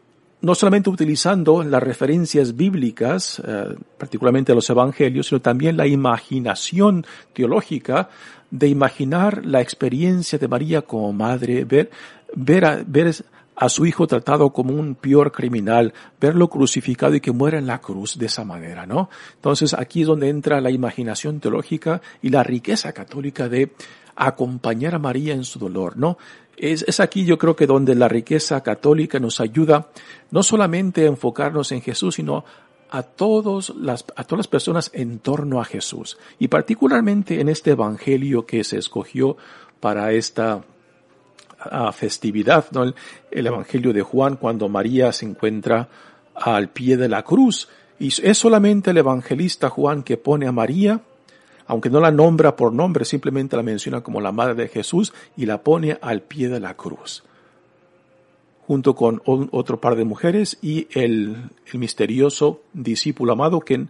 no 0.42 0.56
solamente 0.56 0.90
utilizando 0.90 1.64
las 1.64 1.82
referencias 1.82 2.56
bíblicas, 2.56 3.42
eh, 3.46 3.76
particularmente 3.98 4.56
los 4.56 4.70
evangelios, 4.70 5.28
sino 5.28 5.40
también 5.42 5.78
la 5.78 5.88
imaginación 5.88 7.06
teológica 7.34 8.10
de 8.50 8.68
imaginar 8.68 9.46
la 9.46 9.62
experiencia 9.62 10.38
de 10.40 10.48
María 10.48 10.82
como 10.82 11.14
madre, 11.14 11.64
ver, 11.64 12.66
a, 12.66 12.84
ver 12.86 13.16
a 13.56 13.70
su 13.70 13.86
hijo 13.86 14.08
tratado 14.08 14.52
como 14.52 14.74
un 14.74 14.96
peor 14.96 15.32
criminal, 15.32 15.94
verlo 16.20 16.50
crucificado 16.50 17.14
y 17.16 17.22
que 17.22 17.32
muera 17.32 17.60
en 17.60 17.68
la 17.68 17.80
cruz 17.80 18.18
de 18.18 18.26
esa 18.26 18.44
manera, 18.44 18.86
¿no? 18.86 19.10
Entonces 19.36 19.74
aquí 19.74 20.02
es 20.02 20.08
donde 20.08 20.30
entra 20.30 20.60
la 20.60 20.72
imaginación 20.72 21.40
teológica 21.40 22.02
y 22.22 22.30
la 22.30 22.44
riqueza 22.44 22.92
católica 22.92 23.48
de 23.48 23.72
acompañar 24.16 24.96
a 24.96 25.00
María 25.00 25.34
en 25.34 25.44
su 25.44 25.60
dolor, 25.60 25.96
¿no? 25.96 26.18
Es, 26.62 27.00
aquí 27.00 27.26
yo 27.26 27.40
creo 27.40 27.56
que 27.56 27.66
donde 27.66 27.96
la 27.96 28.08
riqueza 28.08 28.62
católica 28.62 29.20
nos 29.20 29.42
ayuda 29.42 29.88
no 30.30 30.44
solamente 30.44 31.02
a 31.02 31.08
enfocarnos 31.08 31.72
en 31.72 31.82
Jesús, 31.82 32.16
sino 32.16 32.46
a, 32.92 33.02
todos 33.02 33.74
las, 33.76 34.06
a 34.16 34.24
todas 34.26 34.42
las 34.42 34.48
personas 34.48 34.92
en 34.94 35.18
torno 35.18 35.60
a 35.60 35.66
Jesús. 35.66 36.20
Y 36.38 36.50
particularmente 36.50 37.42
en 37.42 37.50
este 37.50 37.72
evangelio 37.72 38.46
que 38.46 38.64
se 38.64 38.78
escogió 38.78 39.38
para 39.80 40.12
esta 40.12 40.62
festividad, 41.94 42.66
el 43.32 43.48
evangelio 43.48 43.92
de 43.92 44.04
Juan, 44.04 44.36
cuando 44.36 44.70
María 44.70 45.12
se 45.12 45.26
encuentra 45.26 45.90
al 46.36 46.70
pie 46.70 46.96
de 46.96 47.10
la 47.10 47.24
cruz. 47.24 47.70
Y 47.98 48.10
es 48.22 48.38
solamente 48.38 48.92
el 48.92 48.98
evangelista 48.98 49.70
Juan 49.70 50.04
que 50.04 50.18
pone 50.18 50.46
a 50.46 50.52
María 50.52 51.02
aunque 51.72 51.90
no 51.90 52.02
la 52.02 52.12
nombra 52.12 52.58
por 52.58 52.74
nombre, 52.74 53.06
simplemente 53.06 53.56
la 53.56 53.64
menciona 53.64 54.02
como 54.02 54.20
la 54.20 54.34
madre 54.34 54.56
de 54.56 54.68
Jesús 54.68 55.14
y 55.38 55.46
la 55.46 55.64
pone 55.64 55.98
al 56.02 56.22
pie 56.22 56.50
de 56.50 56.60
la 56.60 56.74
cruz, 56.74 57.24
junto 58.68 58.94
con 58.94 59.22
otro 59.24 59.80
par 59.80 59.96
de 59.96 60.04
mujeres 60.04 60.58
y 60.62 60.90
el, 60.92 61.50
misterioso 61.72 62.60
discípulo 62.74 63.32
amado 63.32 63.62
que 63.62 63.86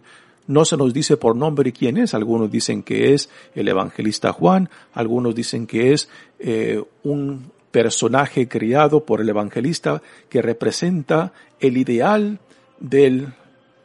no 0.46 0.64
se 0.64 0.76
nos 0.76 0.94
dice 0.94 1.16
por 1.16 1.34
nombre 1.34 1.72
quién 1.72 1.96
es. 1.96 2.14
Algunos 2.14 2.52
dicen 2.52 2.84
que 2.84 3.14
es 3.14 3.28
el 3.56 3.66
evangelista 3.66 4.32
Juan, 4.32 4.70
algunos 4.94 5.34
dicen 5.34 5.66
que 5.66 5.92
es 5.92 6.08
eh, 6.38 6.80
un 7.02 7.50
personaje 7.72 8.46
criado 8.46 9.04
por 9.04 9.20
el 9.20 9.28
evangelista 9.28 10.02
que 10.28 10.40
representa 10.40 11.32
el 11.58 11.78
ideal 11.78 12.38
del 12.78 13.34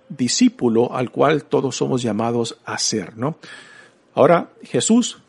discípulo 0.08 0.96
al 0.96 1.10
cual 1.10 1.46
todos 1.46 1.75
somos 1.75 2.04
llamados 2.04 2.60
a 2.63 2.77
ser, 2.77 3.18
¿no? 3.18 3.38
Ahora, 4.18 4.50
Jesús 4.64 5.20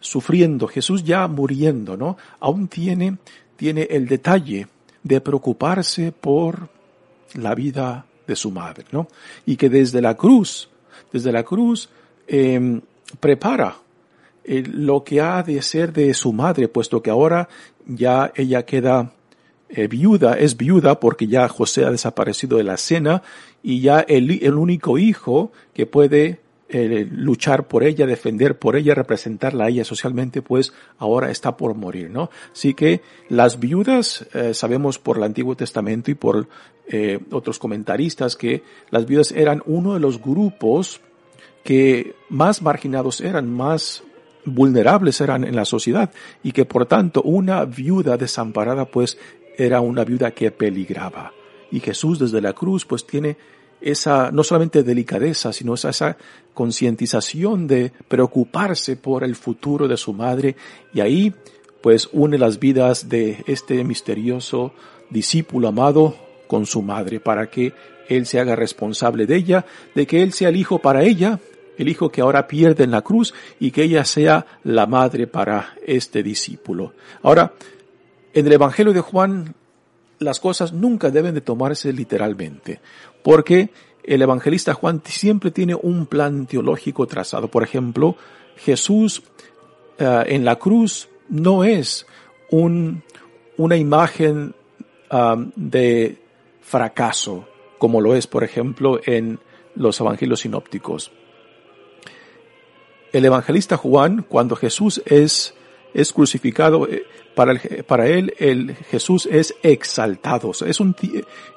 sufriendo, 0.00 0.66
Jesús 0.66 1.04
ya 1.04 1.28
muriendo, 1.28 1.98
¿no? 1.98 2.16
Aún 2.40 2.68
tiene, 2.68 3.18
tiene 3.54 3.82
el 3.90 4.08
detalle 4.08 4.66
de 5.02 5.20
preocuparse 5.20 6.10
por 6.10 6.70
la 7.34 7.54
vida 7.54 8.06
de 8.26 8.34
su 8.34 8.50
madre, 8.50 8.86
¿no? 8.92 9.08
Y 9.44 9.56
que 9.56 9.68
desde 9.68 10.00
la 10.00 10.16
cruz, 10.16 10.70
desde 11.12 11.32
la 11.32 11.42
cruz, 11.42 11.90
em, 12.26 12.80
prepara 13.20 13.76
eh, 14.44 14.62
lo 14.66 15.04
que 15.04 15.20
ha 15.20 15.42
de 15.42 15.60
ser 15.60 15.92
de 15.92 16.14
su 16.14 16.32
madre, 16.32 16.68
puesto 16.68 17.02
que 17.02 17.10
ahora 17.10 17.46
ya 17.86 18.32
ella 18.34 18.64
queda 18.64 19.12
eh, 19.68 19.86
viuda, 19.86 20.38
es 20.38 20.56
viuda 20.56 20.98
porque 20.98 21.26
ya 21.26 21.46
José 21.46 21.84
ha 21.84 21.90
desaparecido 21.90 22.56
de 22.56 22.64
la 22.64 22.78
cena 22.78 23.22
y 23.62 23.82
ya 23.82 24.00
el, 24.00 24.42
el 24.42 24.54
único 24.54 24.96
hijo 24.96 25.52
que 25.74 25.84
puede 25.84 26.40
eh, 26.72 27.08
luchar 27.10 27.66
por 27.66 27.82
ella, 27.82 28.06
defender 28.06 28.56
por 28.56 28.76
ella, 28.76 28.94
representarla 28.94 29.64
a 29.64 29.68
ella 29.70 29.84
socialmente, 29.84 30.40
pues 30.40 30.72
ahora 30.98 31.32
está 31.32 31.56
por 31.56 31.74
morir, 31.74 32.10
¿no? 32.10 32.30
Así 32.52 32.74
que 32.74 33.00
las 33.28 33.58
viudas, 33.58 34.24
eh, 34.34 34.54
sabemos 34.54 35.00
por 35.00 35.16
el 35.16 35.24
Antiguo 35.24 35.56
Testamento 35.56 36.12
y 36.12 36.14
por 36.14 36.46
eh, 36.86 37.18
otros 37.32 37.58
comentaristas 37.58 38.36
que 38.36 38.62
las 38.90 39.04
viudas 39.04 39.32
eran 39.32 39.64
uno 39.66 39.94
de 39.94 40.00
los 40.00 40.22
grupos 40.22 41.00
que 41.64 42.14
más 42.28 42.62
marginados 42.62 43.20
eran, 43.20 43.50
más 43.52 44.04
vulnerables 44.44 45.20
eran 45.20 45.42
en 45.42 45.56
la 45.56 45.64
sociedad 45.64 46.12
y 46.44 46.52
que 46.52 46.66
por 46.66 46.86
tanto 46.86 47.20
una 47.22 47.64
viuda 47.64 48.16
desamparada 48.16 48.84
pues 48.84 49.18
era 49.58 49.80
una 49.80 50.04
viuda 50.04 50.30
que 50.30 50.52
peligraba. 50.52 51.32
Y 51.72 51.80
Jesús 51.80 52.20
desde 52.20 52.40
la 52.40 52.52
cruz 52.52 52.84
pues 52.84 53.04
tiene 53.04 53.36
esa 53.80 54.30
no 54.30 54.44
solamente 54.44 54.82
delicadeza, 54.82 55.52
sino 55.52 55.74
esa, 55.74 55.90
esa 55.90 56.16
concientización 56.54 57.66
de 57.66 57.92
preocuparse 58.08 58.96
por 58.96 59.24
el 59.24 59.36
futuro 59.36 59.88
de 59.88 59.96
su 59.96 60.12
madre 60.12 60.56
y 60.92 61.00
ahí 61.00 61.34
pues 61.80 62.08
une 62.12 62.38
las 62.38 62.58
vidas 62.58 63.08
de 63.08 63.42
este 63.46 63.82
misterioso 63.84 64.72
discípulo 65.08 65.68
amado 65.68 66.14
con 66.46 66.66
su 66.66 66.82
madre 66.82 67.20
para 67.20 67.48
que 67.48 67.72
él 68.08 68.26
se 68.26 68.40
haga 68.40 68.56
responsable 68.56 69.26
de 69.26 69.36
ella, 69.36 69.64
de 69.94 70.06
que 70.06 70.22
él 70.22 70.32
sea 70.32 70.48
el 70.48 70.56
hijo 70.56 70.80
para 70.80 71.04
ella, 71.04 71.38
el 71.78 71.88
hijo 71.88 72.10
que 72.10 72.20
ahora 72.20 72.46
pierde 72.46 72.84
en 72.84 72.90
la 72.90 73.02
cruz 73.02 73.32
y 73.58 73.70
que 73.70 73.84
ella 73.84 74.04
sea 74.04 74.46
la 74.64 74.86
madre 74.86 75.26
para 75.26 75.74
este 75.86 76.22
discípulo. 76.22 76.92
Ahora, 77.22 77.54
en 78.34 78.46
el 78.46 78.52
Evangelio 78.52 78.92
de 78.92 79.00
Juan 79.00 79.54
las 80.20 80.38
cosas 80.38 80.72
nunca 80.72 81.10
deben 81.10 81.34
de 81.34 81.40
tomarse 81.40 81.92
literalmente, 81.92 82.80
porque 83.22 83.70
el 84.02 84.22
evangelista 84.22 84.74
Juan 84.74 85.02
siempre 85.04 85.50
tiene 85.50 85.74
un 85.74 86.06
plan 86.06 86.46
teológico 86.46 87.06
trazado. 87.06 87.48
Por 87.48 87.62
ejemplo, 87.62 88.16
Jesús 88.56 89.22
eh, 89.98 90.24
en 90.26 90.44
la 90.44 90.56
cruz 90.56 91.08
no 91.28 91.64
es 91.64 92.06
un, 92.50 93.02
una 93.56 93.76
imagen 93.76 94.54
um, 95.10 95.52
de 95.54 96.18
fracaso, 96.60 97.46
como 97.78 98.00
lo 98.00 98.14
es, 98.14 98.26
por 98.26 98.44
ejemplo, 98.44 99.00
en 99.04 99.38
los 99.74 100.00
evangelios 100.00 100.40
sinópticos. 100.40 101.12
El 103.12 103.24
evangelista 103.24 103.76
Juan, 103.76 104.24
cuando 104.28 104.56
Jesús 104.56 105.02
es, 105.04 105.54
es 105.94 106.12
crucificado, 106.12 106.86
para, 107.34 107.60
para 107.86 108.06
él 108.06 108.34
el 108.38 108.74
Jesús 108.74 109.26
es 109.30 109.54
exaltado. 109.62 110.52
es 110.66 110.80
un, 110.80 110.96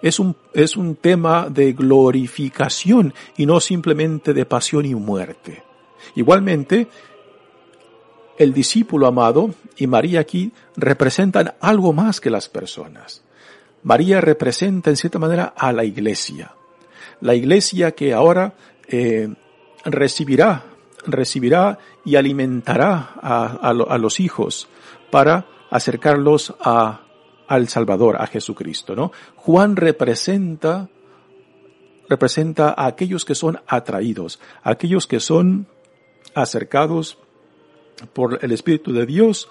es 0.01 0.19
un, 0.19 0.35
es 0.53 0.77
un 0.77 0.95
tema 0.95 1.49
de 1.49 1.73
glorificación 1.73 3.13
y 3.37 3.45
no 3.45 3.59
simplemente 3.59 4.33
de 4.33 4.45
pasión 4.45 4.85
y 4.85 4.95
muerte. 4.95 5.63
Igualmente, 6.15 6.87
el 8.37 8.53
discípulo 8.53 9.07
amado 9.07 9.53
y 9.77 9.87
María 9.87 10.19
aquí 10.19 10.51
representan 10.75 11.53
algo 11.59 11.93
más 11.93 12.19
que 12.19 12.29
las 12.29 12.49
personas. 12.49 13.23
María 13.83 14.21
representa 14.21 14.89
en 14.89 14.97
cierta 14.97 15.19
manera 15.19 15.53
a 15.57 15.73
la 15.73 15.83
iglesia. 15.83 16.53
La 17.19 17.35
iglesia 17.35 17.91
que 17.91 18.13
ahora 18.13 18.53
eh, 18.87 19.29
recibirá, 19.85 20.65
recibirá 21.05 21.79
y 22.05 22.15
alimentará 22.15 23.13
a, 23.21 23.69
a 23.69 23.97
los 23.97 24.19
hijos 24.19 24.67
para 25.11 25.45
acercarlos 25.73 26.53
a, 26.61 27.01
al 27.47 27.67
Salvador, 27.67 28.21
a 28.21 28.27
Jesucristo, 28.27 28.95
¿no? 28.95 29.11
Juan 29.35 29.75
representa, 29.75 30.87
representa 32.07 32.75
a 32.77 32.85
aquellos 32.85 33.25
que 33.25 33.33
son 33.33 33.59
atraídos, 33.65 34.39
a 34.61 34.69
aquellos 34.69 35.07
que 35.07 35.19
son 35.19 35.65
acercados 36.35 37.17
por 38.13 38.37
el 38.43 38.51
Espíritu 38.51 38.93
de 38.93 39.07
Dios 39.07 39.49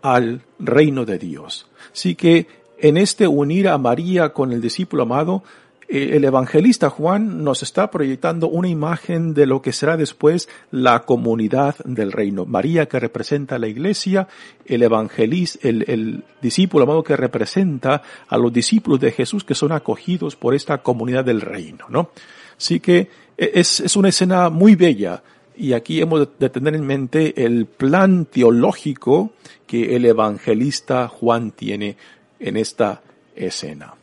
al 0.00 0.40
reino 0.58 1.04
de 1.04 1.18
Dios. 1.18 1.66
Así 1.92 2.14
que 2.14 2.46
en 2.78 2.96
este 2.96 3.28
unir 3.28 3.68
a 3.68 3.76
María 3.76 4.30
con 4.32 4.52
el 4.52 4.62
discípulo 4.62 5.02
amado, 5.02 5.42
el 5.88 6.22
evangelista 6.22 6.90
Juan 6.90 7.42
nos 7.42 7.62
está 7.62 7.90
proyectando 7.90 8.48
una 8.48 8.68
imagen 8.68 9.32
de 9.32 9.46
lo 9.46 9.62
que 9.62 9.72
será 9.72 9.96
después 9.96 10.48
la 10.70 11.00
comunidad 11.00 11.76
del 11.84 12.12
reino. 12.12 12.44
María 12.44 12.86
que 12.86 13.00
representa 13.00 13.58
la 13.58 13.68
iglesia, 13.68 14.28
el 14.66 14.82
evangelista, 14.82 15.66
el, 15.66 16.24
discípulo 16.42 16.84
amado 16.84 17.02
que 17.02 17.16
representa 17.16 18.02
a 18.28 18.36
los 18.36 18.52
discípulos 18.52 19.00
de 19.00 19.12
Jesús 19.12 19.44
que 19.44 19.54
son 19.54 19.72
acogidos 19.72 20.36
por 20.36 20.54
esta 20.54 20.78
comunidad 20.78 21.24
del 21.24 21.40
reino, 21.40 21.86
¿no? 21.88 22.10
Así 22.56 22.80
que 22.80 23.08
e, 23.38 23.52
es, 23.54 23.80
es 23.80 23.96
una 23.96 24.10
escena 24.10 24.50
muy 24.50 24.74
bella 24.74 25.22
y 25.56 25.72
aquí 25.72 26.00
hemos 26.02 26.28
de 26.38 26.50
tener 26.50 26.74
en 26.74 26.86
mente 26.86 27.44
el 27.44 27.64
plan 27.64 28.26
teológico 28.26 29.32
que 29.66 29.96
el 29.96 30.04
evangelista 30.04 31.08
Juan 31.08 31.50
tiene 31.50 31.96
en 32.38 32.58
esta 32.58 33.02
escena. 33.34 33.97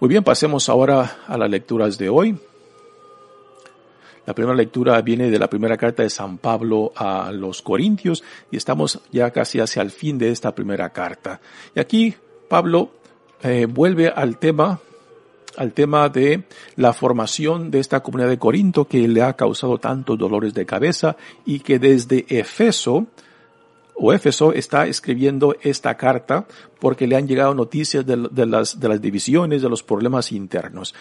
Muy 0.00 0.08
bien, 0.08 0.24
pasemos 0.24 0.68
ahora 0.68 1.18
a 1.26 1.38
las 1.38 1.48
lecturas 1.48 1.96
de 1.96 2.08
hoy. 2.08 2.36
La 4.26 4.34
primera 4.34 4.56
lectura 4.56 5.00
viene 5.02 5.30
de 5.30 5.38
la 5.38 5.48
primera 5.48 5.76
carta 5.76 6.02
de 6.02 6.10
San 6.10 6.38
Pablo 6.38 6.92
a 6.96 7.30
los 7.30 7.62
Corintios 7.62 8.24
y 8.50 8.56
estamos 8.56 9.00
ya 9.12 9.30
casi 9.30 9.60
hacia 9.60 9.82
el 9.82 9.92
fin 9.92 10.18
de 10.18 10.30
esta 10.30 10.52
primera 10.52 10.90
carta. 10.90 11.40
Y 11.76 11.80
aquí 11.80 12.14
Pablo 12.48 12.90
eh, 13.42 13.66
vuelve 13.66 14.08
al 14.08 14.38
tema, 14.38 14.80
al 15.56 15.72
tema 15.72 16.08
de 16.08 16.42
la 16.74 16.92
formación 16.92 17.70
de 17.70 17.78
esta 17.78 18.00
comunidad 18.00 18.30
de 18.30 18.38
Corinto 18.38 18.86
que 18.86 19.06
le 19.06 19.22
ha 19.22 19.34
causado 19.34 19.78
tantos 19.78 20.18
dolores 20.18 20.54
de 20.54 20.66
cabeza 20.66 21.16
y 21.46 21.60
que 21.60 21.78
desde 21.78 22.26
Efeso 22.28 23.06
o 23.94 24.12
Éfeso 24.12 24.52
está 24.52 24.86
escribiendo 24.86 25.56
esta 25.62 25.96
carta 25.96 26.46
porque 26.80 27.06
le 27.06 27.16
han 27.16 27.26
llegado 27.26 27.54
noticias 27.54 28.04
de, 28.04 28.46
las, 28.46 28.80
divisiones, 29.00 29.62
de 29.62 29.68
los 29.68 29.82
problemas 29.82 30.32
internos. 30.32 30.94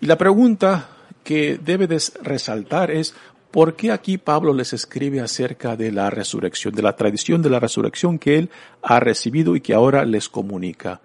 Y 0.00 0.06
la 0.06 0.18
pregunta 0.18 0.88
que 1.22 1.58
debe 1.62 1.86
de 1.86 2.02
resaltar 2.22 2.90
es, 2.90 3.14
¿por 3.50 3.76
qué 3.76 3.92
aquí 3.92 4.18
Pablo 4.18 4.52
les 4.52 4.72
escribe 4.72 5.20
acerca 5.20 5.76
de 5.76 5.92
la 5.92 6.10
resurrección, 6.10 6.74
de 6.74 6.82
la 6.82 6.96
tradición 6.96 7.42
de 7.42 7.50
la 7.50 7.60
resurrección 7.60 8.18
que 8.18 8.38
él 8.38 8.50
ha 8.82 9.00
recibido 9.00 9.54
y 9.56 9.60
que 9.60 9.74
ahora 9.74 10.04
les 10.04 10.28
comunica? 10.28 11.00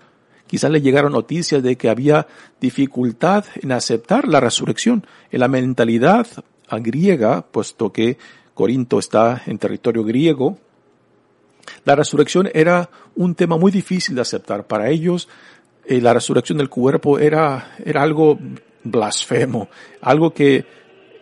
Quizás 0.48 0.70
le 0.72 0.82
llegaron 0.82 1.14
noticias 1.14 1.62
de 1.64 1.76
que 1.76 1.90
había 1.90 2.28
dificultad 2.62 3.46
en 3.56 3.72
aceptar 3.72 4.28
la 4.28 4.40
resurrección 4.40 5.06
en 5.32 5.40
la 5.40 5.48
mentalidad 5.48 6.28
griega, 6.70 7.46
puesto 7.46 7.92
que 7.92 8.18
Corinto 8.54 9.00
está 9.00 9.42
en 9.48 9.58
territorio 9.58 10.04
griego, 10.04 10.58
la 11.84 11.96
resurrección 11.96 12.50
era 12.54 12.90
un 13.16 13.36
tema 13.36 13.58
muy 13.58 13.72
difícil 13.72 14.16
de 14.16 14.22
aceptar. 14.22 14.68
Para 14.68 14.90
ellos, 14.90 15.28
eh, 15.86 16.02
la 16.02 16.14
resurrección 16.14 16.58
del 16.58 16.70
cuerpo 16.70 17.20
era, 17.20 17.76
era 17.84 18.02
algo 18.02 18.40
blasfemo, 18.84 19.70
algo 20.02 20.34
que, 20.34 20.66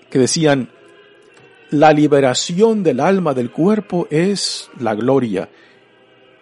que 0.10 0.20
decían, 0.20 0.70
la 1.72 1.92
liberación 1.92 2.84
del 2.84 3.00
alma 3.00 3.34
del 3.34 3.52
cuerpo 3.52 4.08
es 4.10 4.70
la 4.80 4.94
gloria. 4.94 5.50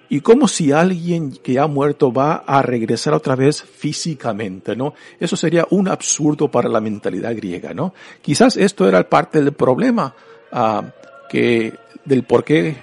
Y 0.10 0.20
como 0.20 0.50
si 0.50 0.74
alguien 0.74 1.32
que 1.32 1.58
ha 1.58 1.68
muerto 1.68 2.12
va 2.12 2.44
a 2.46 2.62
regresar 2.62 3.14
otra 3.14 3.38
vez 3.38 3.64
físicamente, 3.64 4.76
¿no? 4.76 4.94
Eso 5.18 5.38
sería 5.38 5.66
un 5.70 5.88
absurdo 5.88 6.52
para 6.52 6.68
la 6.68 6.82
mentalidad 6.82 7.34
griega, 7.34 7.74
¿no? 7.74 7.94
Quizás 8.22 8.58
esto 8.58 8.90
era 8.90 9.08
parte 9.08 9.42
del 9.42 9.54
problema, 9.54 10.14
uh, 10.52 10.82
que, 11.30 11.74
del 12.04 12.24
por 12.24 12.44
qué 12.44 12.76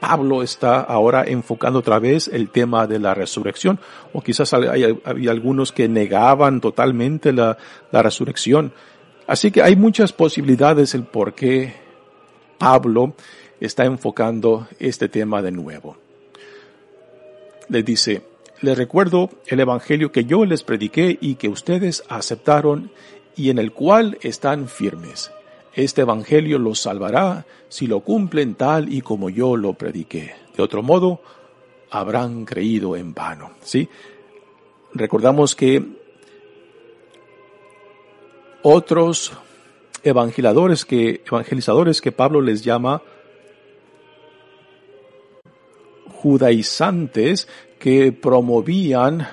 Pablo 0.00 0.42
está 0.42 0.80
ahora 0.80 1.24
enfocando 1.26 1.80
otra 1.80 1.98
vez 1.98 2.28
el 2.28 2.50
tema 2.50 2.86
de 2.86 2.98
la 2.98 3.14
resurrección, 3.14 3.80
o 4.12 4.20
quizás 4.20 4.52
había 4.54 5.30
algunos 5.30 5.72
que 5.72 5.88
negaban 5.88 6.60
totalmente 6.60 7.32
la, 7.32 7.58
la 7.90 8.02
resurrección. 8.02 8.72
Así 9.26 9.50
que 9.50 9.62
hay 9.62 9.76
muchas 9.76 10.12
posibilidades 10.12 10.94
el 10.94 11.04
por 11.04 11.34
qué 11.34 11.74
Pablo 12.58 13.14
está 13.60 13.84
enfocando 13.84 14.68
este 14.78 15.08
tema 15.08 15.42
de 15.42 15.52
nuevo. 15.52 15.96
Le 17.68 17.82
dice, 17.82 18.22
les 18.60 18.76
recuerdo 18.76 19.30
el 19.46 19.60
Evangelio 19.60 20.10
que 20.10 20.24
yo 20.24 20.44
les 20.44 20.62
prediqué 20.62 21.18
y 21.20 21.34
que 21.34 21.48
ustedes 21.48 22.02
aceptaron 22.08 22.90
y 23.36 23.50
en 23.50 23.58
el 23.58 23.72
cual 23.72 24.18
están 24.22 24.68
firmes. 24.68 25.30
Este 25.78 26.00
Evangelio 26.00 26.58
los 26.58 26.80
salvará 26.80 27.46
si 27.68 27.86
lo 27.86 28.00
cumplen 28.00 28.56
tal 28.56 28.92
y 28.92 29.00
como 29.00 29.30
yo 29.30 29.56
lo 29.56 29.74
prediqué. 29.74 30.34
De 30.56 30.60
otro 30.60 30.82
modo, 30.82 31.22
habrán 31.88 32.44
creído 32.44 32.96
en 32.96 33.14
vano. 33.14 33.52
¿Sí? 33.62 33.88
Recordamos 34.92 35.54
que 35.54 35.80
otros 38.62 39.30
evangelizadores 40.02 40.84
que, 40.84 41.22
evangelizadores 41.24 42.00
que 42.00 42.10
Pablo 42.10 42.40
les 42.40 42.64
llama 42.64 43.00
judaizantes 46.12 47.46
que 47.78 48.10
promovían, 48.10 49.28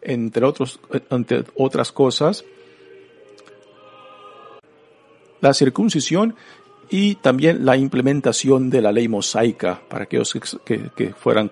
entre, 0.00 0.46
otros, 0.46 0.80
entre 1.10 1.44
otras 1.54 1.92
cosas, 1.92 2.46
la 5.46 5.54
circuncisión 5.54 6.34
y 6.88 7.16
también 7.16 7.64
la 7.64 7.76
implementación 7.76 8.70
de 8.70 8.80
la 8.80 8.92
ley 8.92 9.08
mosaica 9.08 9.80
para 9.88 10.04
aquellos 10.04 10.36
que, 10.64 11.14
fueran 11.18 11.50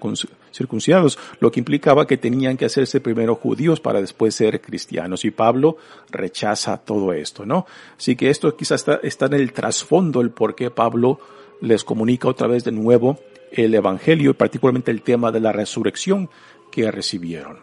circuncidados, 0.52 1.18
lo 1.40 1.50
que 1.50 1.60
implicaba 1.60 2.06
que 2.06 2.16
tenían 2.16 2.56
que 2.56 2.66
hacerse 2.66 3.00
primero 3.00 3.34
judíos 3.34 3.80
para 3.80 4.00
después 4.00 4.34
ser 4.34 4.60
cristianos. 4.60 5.24
Y 5.24 5.32
Pablo 5.32 5.76
rechaza 6.10 6.76
todo 6.76 7.12
esto, 7.12 7.44
¿no? 7.44 7.66
Así 7.96 8.14
que 8.14 8.30
esto 8.30 8.56
quizás 8.56 8.80
está, 8.80 9.00
está 9.02 9.26
en 9.26 9.34
el 9.34 9.52
trasfondo, 9.52 10.20
el 10.20 10.30
por 10.30 10.54
qué 10.54 10.70
Pablo 10.70 11.18
les 11.60 11.82
comunica 11.82 12.28
otra 12.28 12.46
vez 12.46 12.64
de 12.64 12.72
nuevo 12.72 13.18
el 13.50 13.74
Evangelio 13.74 14.30
y 14.30 14.34
particularmente 14.34 14.90
el 14.90 15.02
tema 15.02 15.32
de 15.32 15.40
la 15.40 15.52
resurrección 15.52 16.28
que 16.70 16.90
recibieron. 16.90 17.58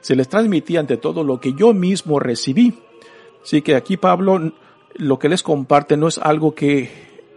Se 0.00 0.16
les 0.16 0.28
transmitía 0.28 0.80
ante 0.80 0.96
todo 0.96 1.24
lo 1.24 1.40
que 1.40 1.54
yo 1.54 1.72
mismo 1.72 2.18
recibí. 2.18 2.74
Así 3.42 3.62
que 3.62 3.74
aquí 3.74 3.96
Pablo 3.96 4.52
lo 4.96 5.18
que 5.18 5.28
les 5.28 5.42
comparte 5.42 5.96
no 5.96 6.08
es 6.08 6.18
algo 6.18 6.54
que 6.54 6.90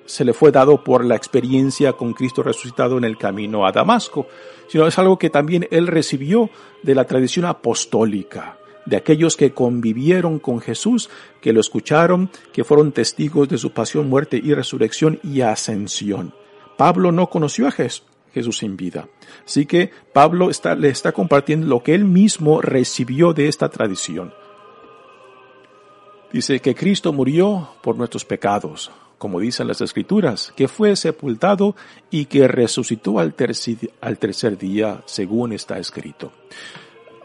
se 0.05 0.23
le 0.23 0.33
fue 0.33 0.51
dado 0.51 0.83
por 0.83 1.03
la 1.03 1.15
experiencia 1.15 1.93
con 1.93 2.13
Cristo 2.13 2.43
resucitado 2.43 2.97
en 2.97 3.03
el 3.03 3.17
camino 3.17 3.65
a 3.65 3.71
Damasco, 3.71 4.27
sino 4.67 4.87
es 4.87 4.97
algo 4.99 5.17
que 5.17 5.29
también 5.29 5.67
él 5.71 5.87
recibió 5.87 6.49
de 6.83 6.95
la 6.95 7.05
tradición 7.05 7.45
apostólica, 7.45 8.57
de 8.85 8.97
aquellos 8.97 9.35
que 9.35 9.51
convivieron 9.51 10.39
con 10.39 10.59
Jesús, 10.59 11.09
que 11.41 11.53
lo 11.53 11.59
escucharon, 11.59 12.29
que 12.53 12.63
fueron 12.63 12.91
testigos 12.91 13.49
de 13.49 13.57
su 13.57 13.71
pasión, 13.71 14.07
muerte 14.07 14.39
y 14.41 14.53
resurrección 14.53 15.19
y 15.23 15.41
ascensión. 15.41 16.33
Pablo 16.77 17.11
no 17.11 17.29
conoció 17.29 17.67
a 17.67 17.71
Jesús 17.71 18.63
en 18.63 18.77
vida. 18.77 19.07
Así 19.45 19.65
que 19.65 19.91
Pablo 20.13 20.49
le 20.77 20.89
está 20.89 21.13
compartiendo 21.13 21.67
lo 21.67 21.81
que 21.81 21.95
él 21.95 22.05
mismo 22.05 22.61
recibió 22.61 23.33
de 23.33 23.47
esta 23.47 23.69
tradición. 23.69 24.33
Dice 26.31 26.59
que 26.59 26.75
Cristo 26.75 27.13
murió 27.13 27.69
por 27.81 27.97
nuestros 27.97 28.25
pecados, 28.25 28.91
como 29.17 29.39
dicen 29.39 29.67
las 29.67 29.81
escrituras, 29.81 30.53
que 30.55 30.67
fue 30.67 30.95
sepultado 30.95 31.75
y 32.09 32.25
que 32.25 32.47
resucitó 32.47 33.19
al 33.19 33.33
tercer, 33.33 34.57
día, 34.57 35.01
según 35.05 35.53
está 35.53 35.79
escrito. 35.79 36.31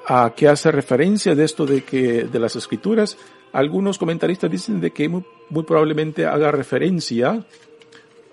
¿A 0.06 0.32
qué 0.36 0.48
hace 0.48 0.70
referencia 0.70 1.34
de 1.34 1.44
esto 1.44 1.66
de 1.66 1.82
que, 1.82 2.24
de 2.24 2.38
las 2.38 2.56
escrituras? 2.56 3.16
Algunos 3.52 3.98
comentaristas 3.98 4.50
dicen 4.50 4.80
de 4.80 4.92
que 4.92 5.08
muy, 5.08 5.24
probablemente 5.66 6.26
haga 6.26 6.52
referencia 6.52 7.44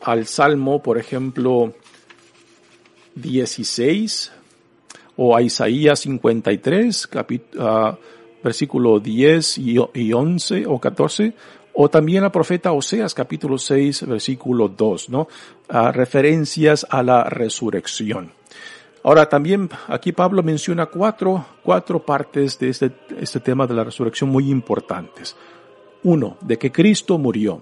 al 0.01 0.27
Salmo, 0.27 0.81
por 0.83 0.97
ejemplo, 0.97 1.73
16 3.15 4.31
o 5.15 5.35
a 5.35 5.41
Isaías 5.41 6.01
53, 6.01 7.07
capítulo, 7.07 7.99
versículo 8.47 8.99
10 8.99 9.57
y 9.57 10.13
11 10.13 10.65
o 10.65 10.79
14, 10.79 11.33
o 11.79 11.89
también 11.89 12.23
al 12.23 12.31
profeta 12.31 12.71
Oseas 12.71 13.13
capítulo 13.13 13.57
6 13.57 14.07
versículo 14.07 14.67
2, 14.67 15.09
¿no? 15.09 15.27
Referencias 15.69 16.87
a 16.89 17.03
la 17.03 17.25
resurrección. 17.25 18.31
Ahora 19.03 19.29
también 19.29 19.69
aquí 19.87 20.11
Pablo 20.11 20.41
menciona 20.43 20.87
cuatro, 20.87 21.45
cuatro 21.63 22.03
partes 22.03 22.57
de 22.57 22.69
este, 22.69 22.91
este 23.19 23.39
tema 23.39 23.67
de 23.67 23.75
la 23.75 23.83
resurrección 23.83 24.29
muy 24.29 24.49
importantes. 24.49 25.35
Uno, 26.03 26.37
de 26.41 26.57
que 26.57 26.71
Cristo 26.71 27.17
murió. 27.17 27.61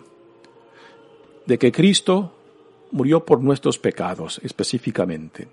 De 1.46 1.58
que 1.58 1.72
Cristo 1.72 2.32
murió 2.92 3.26
por 3.26 3.42
nuestros 3.42 3.78
pecados 3.78 4.40
específicamente. 4.44 5.48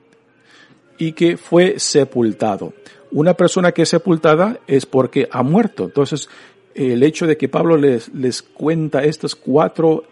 Y 0.99 1.13
que 1.13 1.37
fue 1.37 1.79
sepultado 1.79 2.75
una 3.13 3.35
persona 3.35 3.73
que 3.73 3.83
es 3.83 3.91
sepultada 3.91 4.59
es 4.67 4.87
porque 4.87 5.29
ha 5.31 5.43
muerto. 5.43 5.85
Entonces, 5.85 6.29
el 6.75 7.03
hecho 7.03 7.27
de 7.27 7.37
que 7.37 7.49
Pablo 7.49 7.77
les, 7.77 8.13
les 8.15 8.43
cuenta 8.43 9.05
estos 9.05 9.35
cuatro 9.35 10.05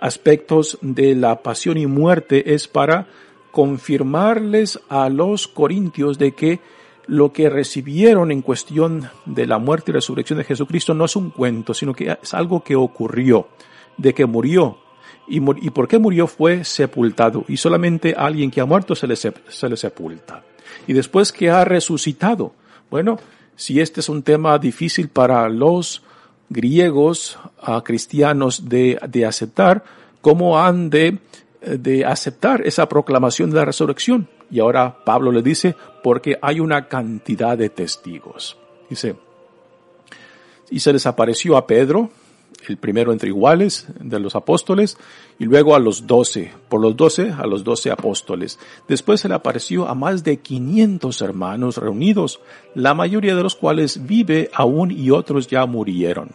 aspectos 0.00 0.78
de 0.80 1.14
la 1.14 1.42
pasión 1.42 1.78
y 1.78 1.86
muerte 1.86 2.54
es 2.54 2.68
para 2.68 3.06
confirmarles 3.52 4.80
a 4.88 5.08
los 5.08 5.48
corintios 5.48 6.18
de 6.18 6.32
que 6.32 6.60
lo 7.06 7.32
que 7.32 7.48
recibieron 7.48 8.30
en 8.30 8.42
cuestión 8.42 9.08
de 9.24 9.46
la 9.46 9.58
muerte 9.58 9.90
y 9.90 9.94
resurrección 9.94 10.38
de 10.38 10.44
Jesucristo 10.44 10.94
no 10.94 11.06
es 11.06 11.16
un 11.16 11.30
cuento, 11.30 11.72
sino 11.72 11.94
que 11.94 12.16
es 12.22 12.34
algo 12.34 12.62
que 12.62 12.76
ocurrió, 12.76 13.48
de 13.96 14.12
que 14.12 14.26
murió. 14.26 14.78
Y, 15.26 15.40
por 15.40 15.88
qué 15.88 15.98
murió 15.98 16.26
fue 16.26 16.64
sepultado. 16.64 17.44
Y 17.48 17.58
solamente 17.58 18.14
a 18.16 18.26
alguien 18.26 18.50
que 18.50 18.60
ha 18.60 18.64
muerto 18.64 18.94
se 18.94 19.06
le, 19.06 19.14
se 19.14 19.68
le 19.68 19.76
sepulta 19.76 20.42
y 20.86 20.92
después 20.92 21.32
que 21.32 21.50
ha 21.50 21.64
resucitado. 21.64 22.52
Bueno, 22.90 23.18
si 23.56 23.80
este 23.80 24.00
es 24.00 24.08
un 24.08 24.22
tema 24.22 24.58
difícil 24.58 25.08
para 25.08 25.48
los 25.48 26.02
griegos 26.48 27.38
uh, 27.66 27.80
cristianos 27.80 28.68
de, 28.68 28.98
de, 29.08 29.26
aceptar, 29.26 29.84
¿cómo 30.20 30.58
han 30.58 30.90
de, 30.90 31.18
de 31.60 32.04
aceptar 32.04 32.62
esa 32.66 32.88
proclamación 32.88 33.50
de 33.50 33.56
la 33.56 33.64
resurrección? 33.64 34.28
Y 34.50 34.60
ahora 34.60 35.04
Pablo 35.04 35.30
le 35.30 35.42
dice, 35.42 35.76
porque 36.02 36.38
hay 36.40 36.60
una 36.60 36.88
cantidad 36.88 37.58
de 37.58 37.68
testigos. 37.68 38.56
Dice, 38.88 39.16
y 40.70 40.80
se 40.80 40.92
les 40.92 41.06
apareció 41.06 41.56
a 41.56 41.66
Pedro, 41.66 42.10
el 42.66 42.76
primero 42.76 43.12
entre 43.12 43.28
iguales 43.28 43.86
de 44.00 44.18
los 44.18 44.34
apóstoles, 44.34 44.98
y 45.38 45.44
luego 45.44 45.74
a 45.74 45.78
los 45.78 46.06
doce, 46.06 46.52
por 46.68 46.80
los 46.80 46.96
doce 46.96 47.30
a 47.30 47.46
los 47.46 47.64
doce 47.64 47.90
apóstoles. 47.90 48.58
Después 48.88 49.20
se 49.20 49.28
le 49.28 49.34
apareció 49.34 49.88
a 49.88 49.94
más 49.94 50.24
de 50.24 50.38
quinientos 50.38 51.22
hermanos 51.22 51.76
reunidos, 51.76 52.40
la 52.74 52.94
mayoría 52.94 53.34
de 53.34 53.42
los 53.42 53.54
cuales 53.54 54.06
vive 54.06 54.50
aún 54.52 54.90
y 54.90 55.10
otros 55.10 55.46
ya 55.46 55.64
murieron. 55.66 56.30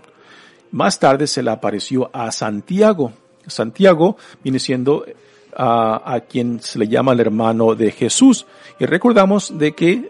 Más 0.72 1.00
tarde 1.00 1.28
se 1.28 1.44
le 1.44 1.52
apareció 1.52 2.10
a 2.14 2.32
Santiago. 2.32 3.14
Santiago 3.46 4.18
viene 4.44 4.60
siendo 4.60 5.06
a, 5.56 6.14
a 6.14 6.22
quien 6.22 6.60
se 6.62 6.80
le 6.80 6.88
llama 6.88 7.12
el 7.12 7.20
hermano 7.20 7.76
de 7.76 7.92
Jesús. 7.92 8.48
Y 8.80 8.86
recordamos 8.86 9.56
de 9.58 9.74
que 9.74 10.10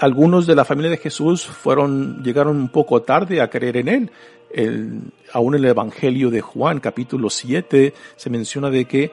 algunos 0.00 0.46
de 0.46 0.54
la 0.54 0.64
familia 0.64 0.92
de 0.92 0.96
Jesús 0.96 1.44
fueron, 1.44 2.22
llegaron 2.22 2.56
un 2.56 2.68
poco 2.70 3.02
tarde 3.02 3.42
a 3.42 3.50
creer 3.50 3.76
en 3.76 3.88
él 3.88 4.10
el, 4.54 5.12
aún 5.32 5.54
en 5.54 5.64
el 5.64 5.70
Evangelio 5.70 6.30
de 6.30 6.40
Juan, 6.40 6.80
capítulo 6.80 7.30
7, 7.30 7.94
se 8.16 8.30
menciona 8.30 8.70
de 8.70 8.84
que 8.84 9.12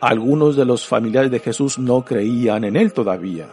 algunos 0.00 0.56
de 0.56 0.64
los 0.64 0.86
familiares 0.86 1.30
de 1.30 1.40
Jesús 1.40 1.78
no 1.78 2.04
creían 2.04 2.64
en 2.64 2.76
él 2.76 2.92
todavía. 2.92 3.48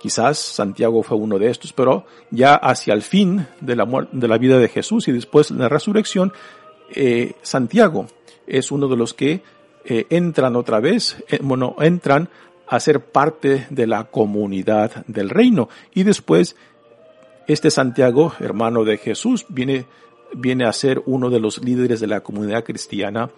Quizás 0.00 0.38
Santiago 0.38 1.02
fue 1.02 1.16
uno 1.16 1.38
de 1.38 1.50
estos, 1.50 1.72
pero 1.72 2.06
ya 2.30 2.54
hacia 2.54 2.94
el 2.94 3.02
fin 3.02 3.46
de 3.60 3.76
la, 3.76 4.08
de 4.12 4.28
la 4.28 4.38
vida 4.38 4.58
de 4.58 4.68
Jesús 4.68 5.08
y 5.08 5.12
después 5.12 5.48
de 5.48 5.58
la 5.58 5.68
resurrección, 5.68 6.32
eh, 6.94 7.34
Santiago 7.42 8.06
es 8.46 8.70
uno 8.70 8.88
de 8.88 8.96
los 8.96 9.12
que 9.12 9.42
eh, 9.84 10.06
entran 10.10 10.56
otra 10.56 10.80
vez, 10.80 11.22
eh, 11.28 11.38
bueno, 11.42 11.76
entran 11.80 12.28
a 12.66 12.80
ser 12.80 13.00
parte 13.00 13.66
de 13.70 13.86
la 13.86 14.04
comunidad 14.04 15.04
del 15.06 15.30
reino. 15.30 15.68
Y 15.94 16.02
después, 16.02 16.56
este 17.46 17.70
Santiago, 17.70 18.32
hermano 18.40 18.84
de 18.84 18.98
Jesús, 18.98 19.46
viene 19.48 19.86
viene 20.34 20.64
a 20.64 20.72
ser 20.72 21.02
uno 21.06 21.30
de 21.30 21.40
los 21.40 21.62
líderes 21.62 22.00
de 22.00 22.06
la 22.06 22.20
comunidad 22.20 22.64
cristiana 22.64 23.30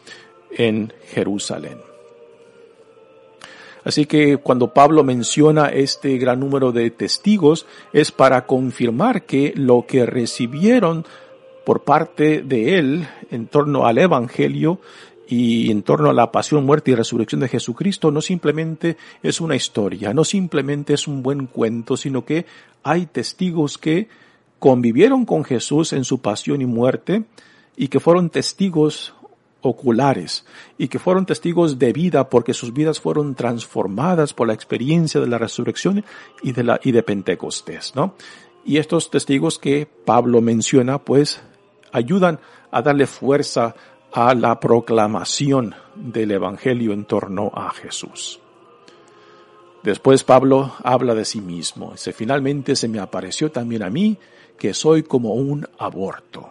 en 0.51 0.93
Jerusalén. 1.09 1.79
Así 3.85 4.07
que 4.07 4.37
cuando 4.37 4.75
Pablo 4.75 5.05
menciona 5.05 5.69
este 5.69 6.19
gran 6.19 6.41
número 6.41 6.71
de 6.73 6.91
testigos 6.91 7.67
es 7.93 8.13
para 8.13 8.47
confirmar 8.47 9.25
que 9.25 9.55
lo 9.57 9.87
que 9.87 10.05
recibieron 10.05 11.07
por 11.65 11.85
parte 11.85 12.43
de 12.43 12.79
él 12.79 13.09
en 13.31 13.47
torno 13.47 13.87
al 13.87 13.99
Evangelio 13.99 14.81
y 15.29 15.71
en 15.71 15.83
torno 15.83 16.11
a 16.11 16.13
la 16.13 16.33
pasión, 16.33 16.67
muerte 16.67 16.91
y 16.91 16.95
resurrección 16.95 17.41
de 17.41 17.49
Jesucristo 17.49 18.11
no 18.11 18.21
simplemente 18.21 18.97
es 19.23 19.41
una 19.41 19.55
historia, 19.55 20.13
no 20.13 20.25
simplemente 20.25 20.95
es 20.95 21.07
un 21.07 21.23
buen 21.23 21.47
cuento, 21.47 21.97
sino 21.97 22.25
que 22.25 22.47
hay 22.83 23.07
testigos 23.07 23.79
que 23.79 24.09
convivieron 24.61 25.25
con 25.25 25.43
Jesús 25.43 25.93
en 25.93 26.05
su 26.05 26.21
pasión 26.21 26.63
y 26.63 26.67
muerte 26.67 27.25
y 27.77 27.89
que 27.89 27.99
fueron 27.99 28.31
testigos 28.31 29.15
oculares 29.63 30.47
y 30.79 30.89
que 30.89 30.99
fueron 30.99 31.27
testigos 31.27 31.79
de 31.79 31.93
vida 31.93 32.29
porque 32.29 32.55
sus 32.55 32.73
vidas 32.73 33.01
fueron 33.01 33.35
transformadas 33.35 34.33
por 34.33 34.47
la 34.47 34.55
experiencia 34.55 35.21
de 35.21 35.27
la 35.27 35.39
resurrección 35.39 36.05
y 36.43 36.53
de 36.53 36.63
la 36.63 36.81
y 36.83 36.93
de 36.93 37.03
Pentecostés, 37.03 37.95
¿no? 37.97 38.15
Y 38.65 38.77
estos 38.77 39.11
testigos 39.11 39.59
que 39.59 39.89
Pablo 40.05 40.41
menciona, 40.41 40.99
pues 40.99 41.41
ayudan 41.93 42.39
a 42.71 42.83
darle 42.83 43.07
fuerza 43.07 43.75
a 44.13 44.35
la 44.35 44.61
proclamación 44.61 45.75
del 45.97 46.33
evangelio 46.33 46.93
en 46.93 47.05
torno 47.07 47.51
a 47.55 47.71
Jesús. 47.71 48.41
Después 49.83 50.25
Pablo 50.25 50.75
habla 50.83 51.15
de 51.15 51.25
sí 51.25 51.41
mismo. 51.41 51.93
Dice, 51.93 52.13
finalmente 52.13 52.77
se 52.77 52.89
me 52.89 52.99
apareció 52.99 53.51
también 53.51 53.83
a 53.83 53.91
mí 53.91 54.19
que 54.59 54.75
soy 54.75 55.03
como 55.03 55.35
un 55.35 55.67
aborto. 55.79 56.51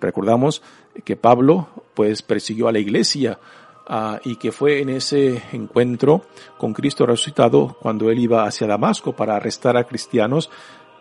Recordamos 0.00 0.62
que 1.04 1.16
Pablo 1.16 1.68
pues 1.94 2.22
persiguió 2.22 2.68
a 2.68 2.72
la 2.72 2.78
iglesia 2.78 3.38
ah, 3.86 4.20
y 4.24 4.36
que 4.36 4.52
fue 4.52 4.80
en 4.80 4.90
ese 4.90 5.42
encuentro 5.52 6.26
con 6.58 6.74
Cristo 6.74 7.06
resucitado 7.06 7.76
cuando 7.80 8.10
él 8.10 8.18
iba 8.18 8.44
hacia 8.44 8.66
Damasco 8.66 9.14
para 9.14 9.36
arrestar 9.36 9.76
a 9.76 9.84
cristianos 9.84 10.50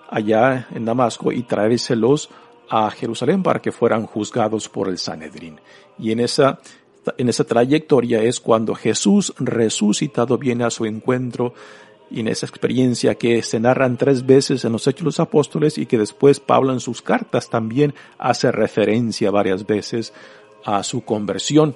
allá 0.10 0.67
en 0.72 0.86
Damasco 0.86 1.32
y 1.32 1.43
traérselos 1.43 2.30
a 2.69 2.89
Jerusalén 2.91 3.43
para 3.43 3.62
que 3.62 3.72
fueran 3.72 4.06
juzgados 4.06 4.69
por 4.69 4.88
el 4.88 4.98
Sanedrín. 4.98 5.60
Y 5.98 6.12
en 6.12 6.19
esa, 6.19 6.60
en 7.17 7.29
esa 7.29 7.43
trayectoria 7.43 8.21
es 8.21 8.39
cuando 8.39 8.75
Jesús 8.75 9.33
resucitado 9.38 10.38
viene 10.38 10.63
a 10.63 10.69
su 10.69 10.85
encuentro 10.85 11.53
y 12.12 12.21
en 12.21 12.27
esa 12.27 12.45
experiencia 12.45 13.15
que 13.15 13.41
se 13.43 13.59
narran 13.59 13.97
tres 13.97 14.25
veces 14.25 14.65
en 14.65 14.71
los 14.71 14.88
Hechos 14.88 14.99
de 14.99 15.05
los 15.05 15.19
Apóstoles 15.19 15.77
y 15.77 15.85
que 15.85 15.97
después 15.97 16.39
Pablo 16.39 16.73
en 16.73 16.79
sus 16.79 17.01
cartas 17.01 17.49
también 17.49 17.93
hace 18.17 18.51
referencia 18.51 19.31
varias 19.31 19.65
veces 19.65 20.13
a 20.65 20.83
su 20.83 21.03
conversión, 21.05 21.75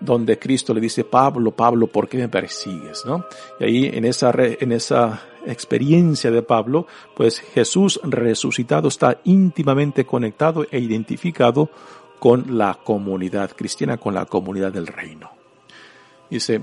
donde 0.00 0.38
Cristo 0.38 0.72
le 0.74 0.80
dice, 0.80 1.04
Pablo, 1.04 1.52
Pablo, 1.52 1.86
¿por 1.88 2.08
qué 2.08 2.18
me 2.18 2.28
persigues? 2.28 3.04
¿No? 3.04 3.26
Y 3.60 3.64
ahí 3.64 3.90
en 3.92 4.04
esa, 4.04 4.32
en 4.36 4.72
esa 4.72 5.22
experiencia 5.46 6.30
de 6.30 6.42
Pablo, 6.42 6.86
pues 7.14 7.40
Jesús 7.40 8.00
resucitado 8.02 8.88
está 8.88 9.20
íntimamente 9.24 10.04
conectado 10.04 10.66
e 10.70 10.78
identificado 10.78 11.70
con 12.18 12.58
la 12.58 12.74
comunidad 12.74 13.52
cristiana, 13.52 13.96
con 13.96 14.14
la 14.14 14.26
comunidad 14.26 14.72
del 14.72 14.86
reino. 14.86 15.30
Dice, 16.30 16.60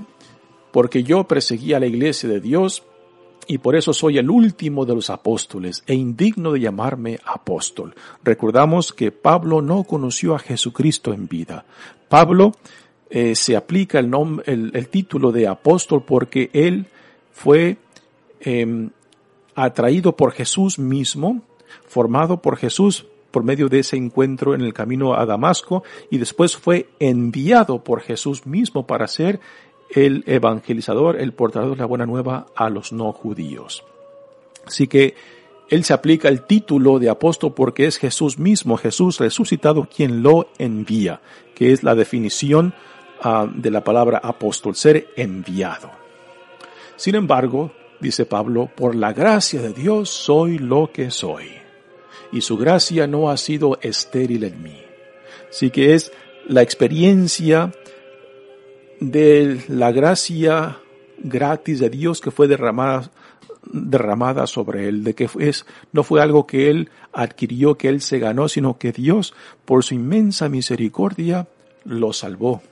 porque 0.70 1.02
yo 1.02 1.24
perseguía 1.24 1.78
a 1.78 1.80
la 1.80 1.86
iglesia 1.86 2.28
de 2.28 2.40
Dios 2.40 2.82
y 3.46 3.58
por 3.58 3.76
eso 3.76 3.92
soy 3.92 4.18
el 4.18 4.28
último 4.28 4.84
de 4.84 4.94
los 4.94 5.08
apóstoles 5.10 5.82
e 5.86 5.94
indigno 5.94 6.52
de 6.52 6.60
llamarme 6.60 7.18
apóstol. 7.24 7.94
Recordamos 8.24 8.92
que 8.92 9.12
Pablo 9.12 9.62
no 9.62 9.84
conoció 9.84 10.34
a 10.34 10.38
Jesucristo 10.38 11.12
en 11.12 11.28
vida. 11.28 11.64
Pablo 12.08 12.52
eh, 13.08 13.34
se 13.36 13.56
aplica 13.56 14.00
el, 14.00 14.72
el, 14.74 14.88
título 14.88 15.30
de 15.30 15.46
apóstol 15.46 16.02
porque 16.04 16.50
él 16.52 16.86
fue 17.32 17.76
em, 18.40 18.90
atraído 19.54 20.16
por 20.16 20.32
Jesús 20.32 20.78
mismo, 20.78 21.42
formado 21.86 22.42
por 22.42 22.56
Jesús 22.56 23.06
por 23.36 23.44
medio 23.44 23.68
de 23.68 23.80
ese 23.80 23.98
encuentro 23.98 24.54
en 24.54 24.62
el 24.62 24.72
camino 24.72 25.12
a 25.12 25.26
Damasco 25.26 25.84
y 26.10 26.16
después 26.16 26.56
fue 26.56 26.88
enviado 26.98 27.84
por 27.84 28.00
Jesús 28.00 28.46
mismo 28.46 28.86
para 28.86 29.06
ser 29.08 29.40
el 29.90 30.24
evangelizador, 30.26 31.20
el 31.20 31.34
portador 31.34 31.72
de 31.72 31.76
la 31.76 31.84
buena 31.84 32.06
nueva 32.06 32.46
a 32.56 32.70
los 32.70 32.94
no 32.94 33.12
judíos. 33.12 33.84
Así 34.64 34.86
que 34.86 35.14
él 35.68 35.84
se 35.84 35.92
aplica 35.92 36.30
el 36.30 36.46
título 36.46 36.98
de 36.98 37.10
apóstol 37.10 37.52
porque 37.52 37.84
es 37.84 37.98
Jesús 37.98 38.38
mismo, 38.38 38.78
Jesús 38.78 39.18
resucitado, 39.18 39.86
quien 39.94 40.22
lo 40.22 40.48
envía, 40.56 41.20
que 41.54 41.72
es 41.72 41.82
la 41.82 41.94
definición 41.94 42.72
ah, 43.20 43.46
de 43.54 43.70
la 43.70 43.84
palabra 43.84 44.16
apóstol, 44.16 44.76
ser 44.76 45.08
enviado. 45.14 45.90
Sin 46.96 47.16
embargo, 47.16 47.70
dice 48.00 48.24
Pablo, 48.24 48.70
por 48.74 48.94
la 48.94 49.12
gracia 49.12 49.60
de 49.60 49.74
Dios 49.74 50.08
soy 50.08 50.56
lo 50.56 50.90
que 50.90 51.10
soy, 51.10 51.65
y 52.36 52.42
su 52.42 52.58
gracia 52.58 53.06
no 53.06 53.30
ha 53.30 53.38
sido 53.38 53.78
estéril 53.80 54.44
en 54.44 54.62
mí. 54.62 54.82
Así 55.48 55.70
que 55.70 55.94
es 55.94 56.12
la 56.46 56.60
experiencia 56.60 57.72
de 59.00 59.64
la 59.68 59.90
gracia 59.90 60.78
gratis 61.18 61.80
de 61.80 61.88
Dios 61.88 62.20
que 62.20 62.30
fue 62.30 62.46
derramada 62.46 63.10
derramada 63.72 64.46
sobre 64.46 64.86
él, 64.86 65.02
de 65.02 65.14
que 65.14 65.28
es, 65.40 65.66
no 65.92 66.04
fue 66.04 66.20
algo 66.20 66.46
que 66.46 66.70
él 66.70 66.90
adquirió, 67.12 67.76
que 67.76 67.88
él 67.88 68.00
se 68.00 68.20
ganó, 68.20 68.48
sino 68.48 68.78
que 68.78 68.92
Dios, 68.92 69.34
por 69.64 69.82
su 69.82 69.94
inmensa 69.94 70.48
misericordia, 70.48 71.48
lo 71.84 72.12
salvó. 72.12 72.62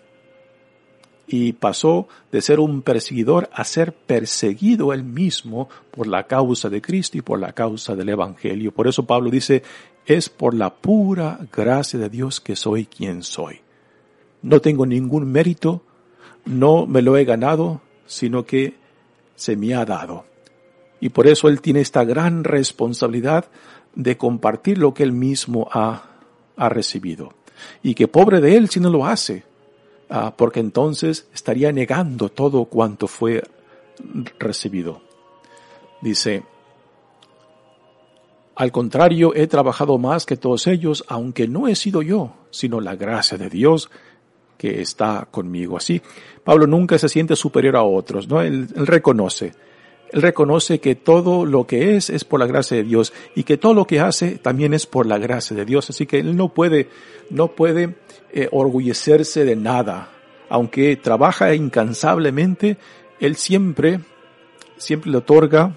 Y 1.36 1.52
pasó 1.54 2.06
de 2.30 2.40
ser 2.40 2.60
un 2.60 2.82
perseguidor 2.82 3.50
a 3.52 3.64
ser 3.64 3.92
perseguido 3.92 4.92
él 4.92 5.02
mismo 5.02 5.68
por 5.90 6.06
la 6.06 6.28
causa 6.28 6.68
de 6.68 6.80
Cristo 6.80 7.18
y 7.18 7.22
por 7.22 7.40
la 7.40 7.52
causa 7.52 7.96
del 7.96 8.10
Evangelio. 8.10 8.70
Por 8.70 8.86
eso 8.86 9.04
Pablo 9.04 9.30
dice, 9.30 9.64
es 10.06 10.28
por 10.28 10.54
la 10.54 10.72
pura 10.72 11.40
gracia 11.52 11.98
de 11.98 12.08
Dios 12.08 12.40
que 12.40 12.54
soy 12.54 12.86
quien 12.86 13.24
soy. 13.24 13.62
No 14.42 14.60
tengo 14.60 14.86
ningún 14.86 15.26
mérito, 15.32 15.82
no 16.44 16.86
me 16.86 17.02
lo 17.02 17.16
he 17.16 17.24
ganado, 17.24 17.80
sino 18.06 18.46
que 18.46 18.74
se 19.34 19.56
me 19.56 19.74
ha 19.74 19.84
dado. 19.84 20.26
Y 21.00 21.08
por 21.08 21.26
eso 21.26 21.48
Él 21.48 21.60
tiene 21.60 21.80
esta 21.80 22.04
gran 22.04 22.44
responsabilidad 22.44 23.46
de 23.96 24.16
compartir 24.16 24.78
lo 24.78 24.94
que 24.94 25.02
Él 25.02 25.10
mismo 25.10 25.68
ha, 25.72 26.10
ha 26.56 26.68
recibido. 26.68 27.34
Y 27.82 27.96
que 27.96 28.06
pobre 28.06 28.40
de 28.40 28.56
Él 28.56 28.68
si 28.68 28.78
no 28.78 28.88
lo 28.88 29.04
hace, 29.04 29.42
porque 30.36 30.60
entonces 30.60 31.26
estaría 31.34 31.72
negando 31.72 32.28
todo 32.28 32.66
cuanto 32.66 33.08
fue 33.08 33.42
recibido. 34.38 35.02
Dice, 36.00 36.42
al 38.54 38.70
contrario, 38.70 39.34
he 39.34 39.46
trabajado 39.46 39.98
más 39.98 40.26
que 40.26 40.36
todos 40.36 40.66
ellos, 40.66 41.04
aunque 41.08 41.48
no 41.48 41.66
he 41.66 41.74
sido 41.74 42.02
yo, 42.02 42.32
sino 42.50 42.80
la 42.80 42.94
gracia 42.94 43.36
de 43.36 43.50
Dios 43.50 43.90
que 44.56 44.80
está 44.80 45.26
conmigo. 45.30 45.76
Así, 45.76 46.00
Pablo 46.44 46.66
nunca 46.66 46.96
se 46.98 47.08
siente 47.08 47.34
superior 47.34 47.76
a 47.76 47.82
otros, 47.82 48.28
¿no? 48.28 48.40
Él, 48.40 48.68
reconoce, 48.68 49.54
él 50.14 50.22
reconoce 50.22 50.78
que 50.78 50.94
todo 50.94 51.44
lo 51.44 51.66
que 51.66 51.96
es 51.96 52.08
es 52.08 52.22
por 52.22 52.38
la 52.38 52.46
gracia 52.46 52.76
de 52.76 52.84
Dios 52.84 53.12
y 53.34 53.42
que 53.42 53.56
todo 53.56 53.74
lo 53.74 53.84
que 53.84 53.98
hace 53.98 54.38
también 54.38 54.72
es 54.72 54.86
por 54.86 55.06
la 55.06 55.18
gracia 55.18 55.56
de 55.56 55.64
Dios. 55.64 55.90
Así 55.90 56.06
que 56.06 56.20
él 56.20 56.36
no 56.36 56.54
puede, 56.54 56.88
no 57.30 57.48
puede 57.48 57.96
eh, 58.32 58.48
orgullecerse 58.52 59.44
de 59.44 59.56
nada. 59.56 60.12
Aunque 60.48 60.94
trabaja 60.94 61.52
incansablemente, 61.52 62.76
él 63.18 63.34
siempre, 63.34 64.02
siempre 64.76 65.10
le 65.10 65.18
otorga 65.18 65.76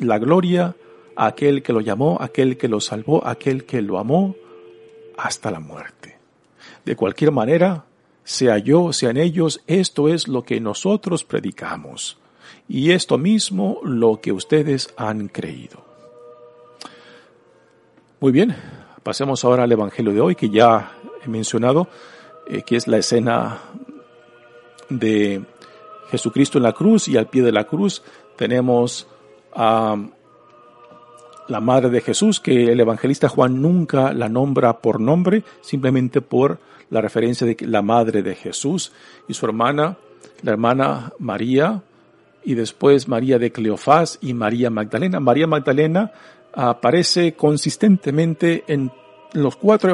la 0.00 0.18
gloria 0.18 0.74
a 1.14 1.26
aquel 1.26 1.62
que 1.62 1.72
lo 1.72 1.80
llamó, 1.80 2.18
aquel 2.20 2.56
que 2.56 2.66
lo 2.66 2.80
salvó, 2.80 3.24
aquel 3.24 3.66
que 3.66 3.82
lo 3.82 4.00
amó 4.00 4.34
hasta 5.16 5.52
la 5.52 5.60
muerte. 5.60 6.18
De 6.84 6.96
cualquier 6.96 7.30
manera, 7.30 7.84
sea 8.24 8.58
yo, 8.58 8.92
sean 8.92 9.16
ellos, 9.16 9.62
esto 9.68 10.08
es 10.08 10.26
lo 10.26 10.42
que 10.42 10.60
nosotros 10.60 11.22
predicamos, 11.22 12.18
y 12.68 12.92
esto 12.92 13.18
mismo 13.18 13.80
lo 13.84 14.20
que 14.20 14.32
ustedes 14.32 14.92
han 14.96 15.28
creído. 15.28 15.84
Muy 18.20 18.32
bien, 18.32 18.56
pasemos 19.02 19.44
ahora 19.44 19.64
al 19.64 19.72
Evangelio 19.72 20.12
de 20.12 20.20
hoy, 20.20 20.34
que 20.34 20.48
ya 20.48 20.92
he 21.24 21.28
mencionado, 21.28 21.88
eh, 22.48 22.62
que 22.62 22.76
es 22.76 22.88
la 22.88 22.98
escena 22.98 23.60
de 24.88 25.44
Jesucristo 26.10 26.58
en 26.58 26.64
la 26.64 26.72
cruz, 26.72 27.08
y 27.08 27.16
al 27.16 27.28
pie 27.28 27.42
de 27.42 27.52
la 27.52 27.64
cruz 27.64 28.02
tenemos 28.36 29.06
a 29.54 29.96
la 31.48 31.60
madre 31.60 31.90
de 31.90 32.00
Jesús, 32.00 32.40
que 32.40 32.72
el 32.72 32.80
evangelista 32.80 33.28
Juan 33.28 33.62
nunca 33.62 34.12
la 34.12 34.28
nombra 34.28 34.78
por 34.78 35.00
nombre, 35.00 35.44
simplemente 35.60 36.20
por 36.20 36.58
la 36.90 37.00
referencia 37.00 37.46
de 37.46 37.56
la 37.60 37.82
madre 37.82 38.22
de 38.22 38.34
Jesús 38.34 38.92
y 39.28 39.34
su 39.34 39.46
hermana, 39.46 39.96
la 40.42 40.52
hermana 40.52 41.12
María, 41.18 41.82
y 42.46 42.54
después 42.54 43.08
María 43.08 43.40
de 43.40 43.50
Cleofás 43.50 44.20
y 44.22 44.32
María 44.32 44.70
Magdalena. 44.70 45.18
María 45.18 45.48
Magdalena 45.48 46.12
aparece 46.54 47.34
consistentemente 47.34 48.62
en 48.68 48.92
los 49.32 49.56
cuatro 49.56 49.92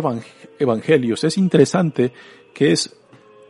evangelios. 0.58 1.24
Es 1.24 1.38
interesante 1.38 2.12
que 2.52 2.72
es 2.72 2.94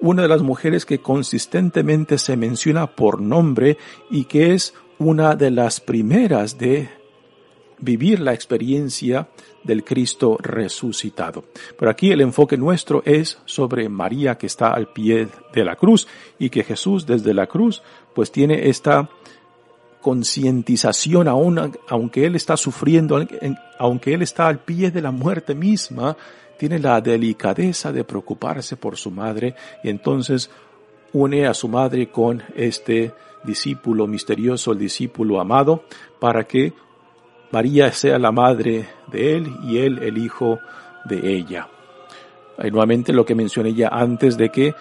una 0.01 0.23
de 0.23 0.29
las 0.29 0.43
mujeres 0.43 0.87
que 0.87 1.01
consistentemente 1.01 2.17
se 2.17 2.37
menciona 2.37 2.87
por 2.87 3.21
nombre 3.21 3.77
y 4.09 4.25
que 4.27 4.55
es 4.55 4.73
una 4.99 5.35
de 5.35 5.51
las 5.51 5.81
primeras 5.81 6.57
de 6.57 6.89
vivir 7.83 8.21
la 8.21 8.33
experiencia 8.33 9.29
del 9.65 9.85
Cristo 9.85 10.39
resucitado. 10.41 11.45
Pero 11.79 11.91
aquí 11.91 12.11
el 12.11 12.21
enfoque 12.21 12.57
nuestro 12.57 13.03
es 13.05 13.39
sobre 13.45 13.89
María 13.89 14.39
que 14.39 14.47
está 14.47 14.73
al 14.73 14.93
pie 14.93 15.29
de 15.53 15.65
la 15.65 15.77
cruz 15.77 16.07
y 16.39 16.51
que 16.51 16.65
Jesús 16.65 17.07
desde 17.07 17.35
la 17.35 17.47
cruz 17.47 17.83
pues 18.15 18.31
tiene 18.31 18.69
esta 18.69 19.09
concientización, 20.01 21.29
aún 21.29 21.73
aunque 21.89 22.27
él 22.27 22.35
está 22.35 22.57
sufriendo, 22.57 23.25
aunque 23.79 24.15
él 24.15 24.23
está 24.23 24.49
al 24.49 24.59
pie 24.59 24.91
de 24.91 25.01
la 25.01 25.13
muerte 25.13 25.55
misma, 25.55 26.17
tiene 26.59 26.79
la 26.79 27.01
delicadeza 27.01 27.93
de 27.93 28.05
preocuparse 28.05 28.77
por 28.77 28.97
su 28.97 29.11
madre 29.11 29.55
y 29.83 29.89
entonces 29.89 30.51
une 31.13 31.47
a 31.47 31.55
su 31.55 31.69
madre 31.69 32.11
con 32.11 32.43
este 32.55 33.15
discípulo 33.45 34.07
misterioso, 34.07 34.73
el 34.73 34.79
discípulo 34.79 35.41
amado, 35.41 35.85
para 36.21 36.45
que 36.45 36.73
María 37.51 37.93
sea 37.93 38.19
la 38.19 38.33
madre 38.33 38.87
de 39.11 39.37
él 39.37 39.57
y 39.65 39.79
él 39.79 39.99
el 40.03 40.19
hijo 40.19 40.59
de 41.05 41.35
ella. 41.35 41.69
Y 42.63 42.71
nuevamente 42.71 43.13
lo 43.13 43.25
que 43.25 43.35
mencioné 43.35 43.75
ya 43.75 43.89
antes 43.89 44.37
de 44.37 44.51
que 44.51 44.75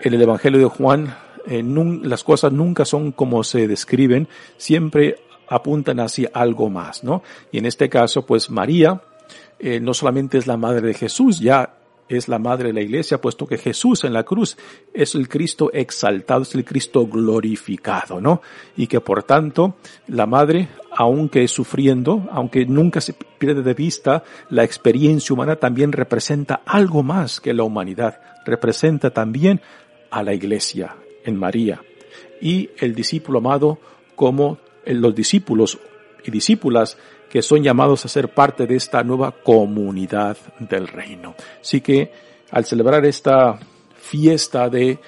en 0.00 0.14
el 0.14 0.22
Evangelio 0.22 0.58
de 0.60 0.66
Juan 0.66 1.14
eh, 1.46 1.62
las 2.02 2.24
cosas 2.24 2.52
nunca 2.52 2.84
son 2.84 3.12
como 3.12 3.44
se 3.44 3.66
describen, 3.68 4.28
siempre 4.56 5.16
apuntan 5.48 6.00
hacia 6.00 6.30
algo 6.32 6.70
más, 6.70 7.04
¿no? 7.04 7.22
Y 7.50 7.58
en 7.58 7.66
este 7.66 7.88
caso, 7.88 8.24
pues 8.24 8.50
María 8.50 9.02
eh, 9.58 9.80
no 9.80 9.94
solamente 9.94 10.38
es 10.38 10.46
la 10.46 10.56
madre 10.56 10.80
de 10.80 10.94
Jesús, 10.94 11.40
ya 11.40 11.74
es 12.08 12.28
la 12.28 12.38
madre 12.38 12.68
de 12.68 12.74
la 12.74 12.80
iglesia, 12.80 13.20
puesto 13.20 13.46
que 13.46 13.58
Jesús 13.58 14.04
en 14.04 14.12
la 14.12 14.24
cruz 14.24 14.56
es 14.92 15.14
el 15.14 15.28
Cristo 15.28 15.70
exaltado, 15.72 16.42
es 16.42 16.54
el 16.54 16.64
Cristo 16.64 17.06
glorificado, 17.06 18.20
¿no? 18.20 18.42
Y 18.76 18.86
que 18.86 19.00
por 19.00 19.22
tanto 19.22 19.76
la 20.08 20.26
madre, 20.26 20.68
aunque 20.90 21.46
sufriendo, 21.48 22.28
aunque 22.32 22.66
nunca 22.66 23.00
se 23.00 23.12
pierde 23.12 23.62
de 23.62 23.74
vista, 23.74 24.24
la 24.50 24.64
experiencia 24.64 25.32
humana 25.32 25.56
también 25.56 25.92
representa 25.92 26.62
algo 26.66 27.02
más 27.02 27.40
que 27.40 27.54
la 27.54 27.62
humanidad, 27.62 28.20
representa 28.44 29.10
también 29.10 29.60
a 30.10 30.22
la 30.22 30.34
iglesia 30.34 30.96
en 31.24 31.36
María 31.36 31.82
y 32.40 32.70
el 32.78 32.94
discípulo 32.94 33.38
amado 33.38 33.78
como 34.14 34.58
los 34.84 35.14
discípulos 35.14 35.78
y 36.24 36.30
discípulas 36.30 36.98
que 37.30 37.40
son 37.42 37.62
llamados 37.62 38.04
a 38.04 38.08
ser 38.08 38.28
parte 38.28 38.66
de 38.66 38.76
esta 38.76 39.02
nueva 39.02 39.32
comunidad 39.32 40.36
del 40.58 40.86
reino. 40.86 41.34
Así 41.60 41.80
que 41.80 42.12
al 42.50 42.66
celebrar 42.66 43.06
esta 43.06 43.58
fiesta 43.94 44.68
de 44.68 44.98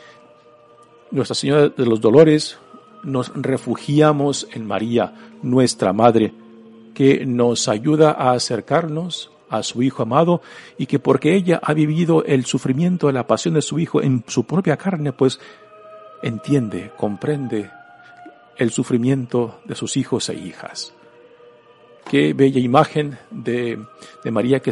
Nuestra 1.11 1.35
Señora 1.35 1.68
de 1.68 1.87
los 1.87 2.00
Dolores, 2.00 2.59
nos 3.03 3.31
refugiamos 3.35 4.48
en 4.53 4.66
María, 4.66 5.12
nuestra 5.42 5.92
Madre, 5.92 6.33
que 6.94 7.27
nos 7.27 7.68
ayuda 7.68 8.12
a 8.12 8.33
acercarnos 8.33 9.31
a 9.50 9.62
su 9.62 9.83
Hijo 9.83 10.03
amado 10.03 10.40
y 10.79 10.87
que 10.87 10.98
porque 10.98 11.35
ella 11.35 11.61
ha 11.62 11.74
vivido 11.74 12.24
el 12.24 12.46
sufrimiento 12.46 13.09
de 13.09 13.12
la 13.12 13.27
pasión 13.27 13.55
de 13.55 13.62
su 13.62 13.79
Hijo 13.79 14.00
en 14.00 14.24
su 14.27 14.44
propia 14.44 14.77
carne, 14.77 15.12
pues 15.12 15.38
entiende, 16.25 16.91
comprende 16.97 17.71
el 18.57 18.71
sufrimiento 18.71 19.61
de 19.67 19.75
sus 19.75 19.99
hijos 19.99 20.31
e 20.31 20.35
hijas. 20.35 20.95
Qué 22.11 22.33
bella 22.33 22.61
imagen 22.61 23.19
de, 23.31 23.79
María 24.31 24.61
que, 24.61 24.71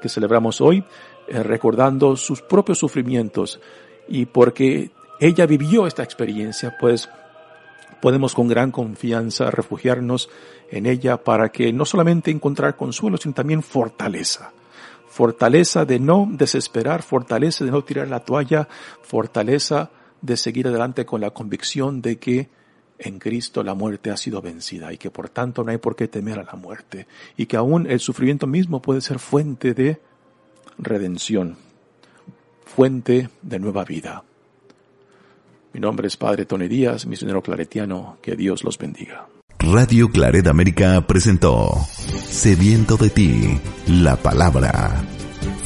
que, 0.00 0.08
celebramos 0.08 0.60
hoy, 0.60 0.84
eh, 1.28 1.42
recordando 1.42 2.16
sus 2.16 2.42
propios 2.42 2.78
sufrimientos 2.78 3.60
y 4.08 4.26
porque 4.26 4.90
ella 5.20 5.46
vivió 5.46 5.86
esta 5.86 6.02
experiencia, 6.02 6.76
pues 6.80 7.08
podemos 8.00 8.34
con 8.34 8.48
gran 8.48 8.72
confianza 8.72 9.52
refugiarnos 9.52 10.30
en 10.68 10.86
ella 10.86 11.22
para 11.22 11.50
que 11.50 11.72
no 11.72 11.84
solamente 11.84 12.32
encontrar 12.32 12.76
consuelo, 12.76 13.18
sino 13.18 13.34
también 13.34 13.62
fortaleza. 13.62 14.52
Fortaleza 15.08 15.84
de 15.84 16.00
no 16.00 16.26
desesperar, 16.28 17.02
fortaleza 17.02 17.64
de 17.64 17.70
no 17.70 17.84
tirar 17.84 18.08
la 18.08 18.20
toalla, 18.20 18.66
fortaleza 19.02 19.90
de 20.22 20.36
seguir 20.36 20.68
adelante 20.68 21.04
con 21.04 21.20
la 21.20 21.30
convicción 21.30 22.00
de 22.00 22.16
que 22.16 22.48
en 22.98 23.18
Cristo 23.18 23.62
la 23.62 23.74
muerte 23.74 24.10
ha 24.10 24.16
sido 24.16 24.40
vencida 24.40 24.92
y 24.92 24.98
que 24.98 25.10
por 25.10 25.28
tanto 25.28 25.64
no 25.64 25.72
hay 25.72 25.78
por 25.78 25.96
qué 25.96 26.08
temer 26.08 26.38
a 26.38 26.44
la 26.44 26.54
muerte 26.54 27.06
y 27.36 27.46
que 27.46 27.56
aún 27.56 27.86
el 27.90 28.00
sufrimiento 28.00 28.46
mismo 28.46 28.80
puede 28.80 29.00
ser 29.00 29.18
fuente 29.18 29.74
de 29.74 30.00
redención, 30.78 31.56
fuente 32.64 33.28
de 33.42 33.58
nueva 33.58 33.84
vida. 33.84 34.22
Mi 35.72 35.80
nombre 35.80 36.06
es 36.06 36.16
Padre 36.16 36.44
Tony 36.46 36.68
Díaz, 36.68 37.06
misionero 37.06 37.42
claretiano, 37.42 38.18
que 38.22 38.36
Dios 38.36 38.62
los 38.62 38.78
bendiga. 38.78 39.26
Radio 39.58 40.10
Claret 40.10 40.46
América 40.46 41.06
presentó 41.06 41.72
Sediento 42.26 42.96
de 42.96 43.10
ti, 43.10 43.60
la 43.86 44.16
palabra. 44.16 45.02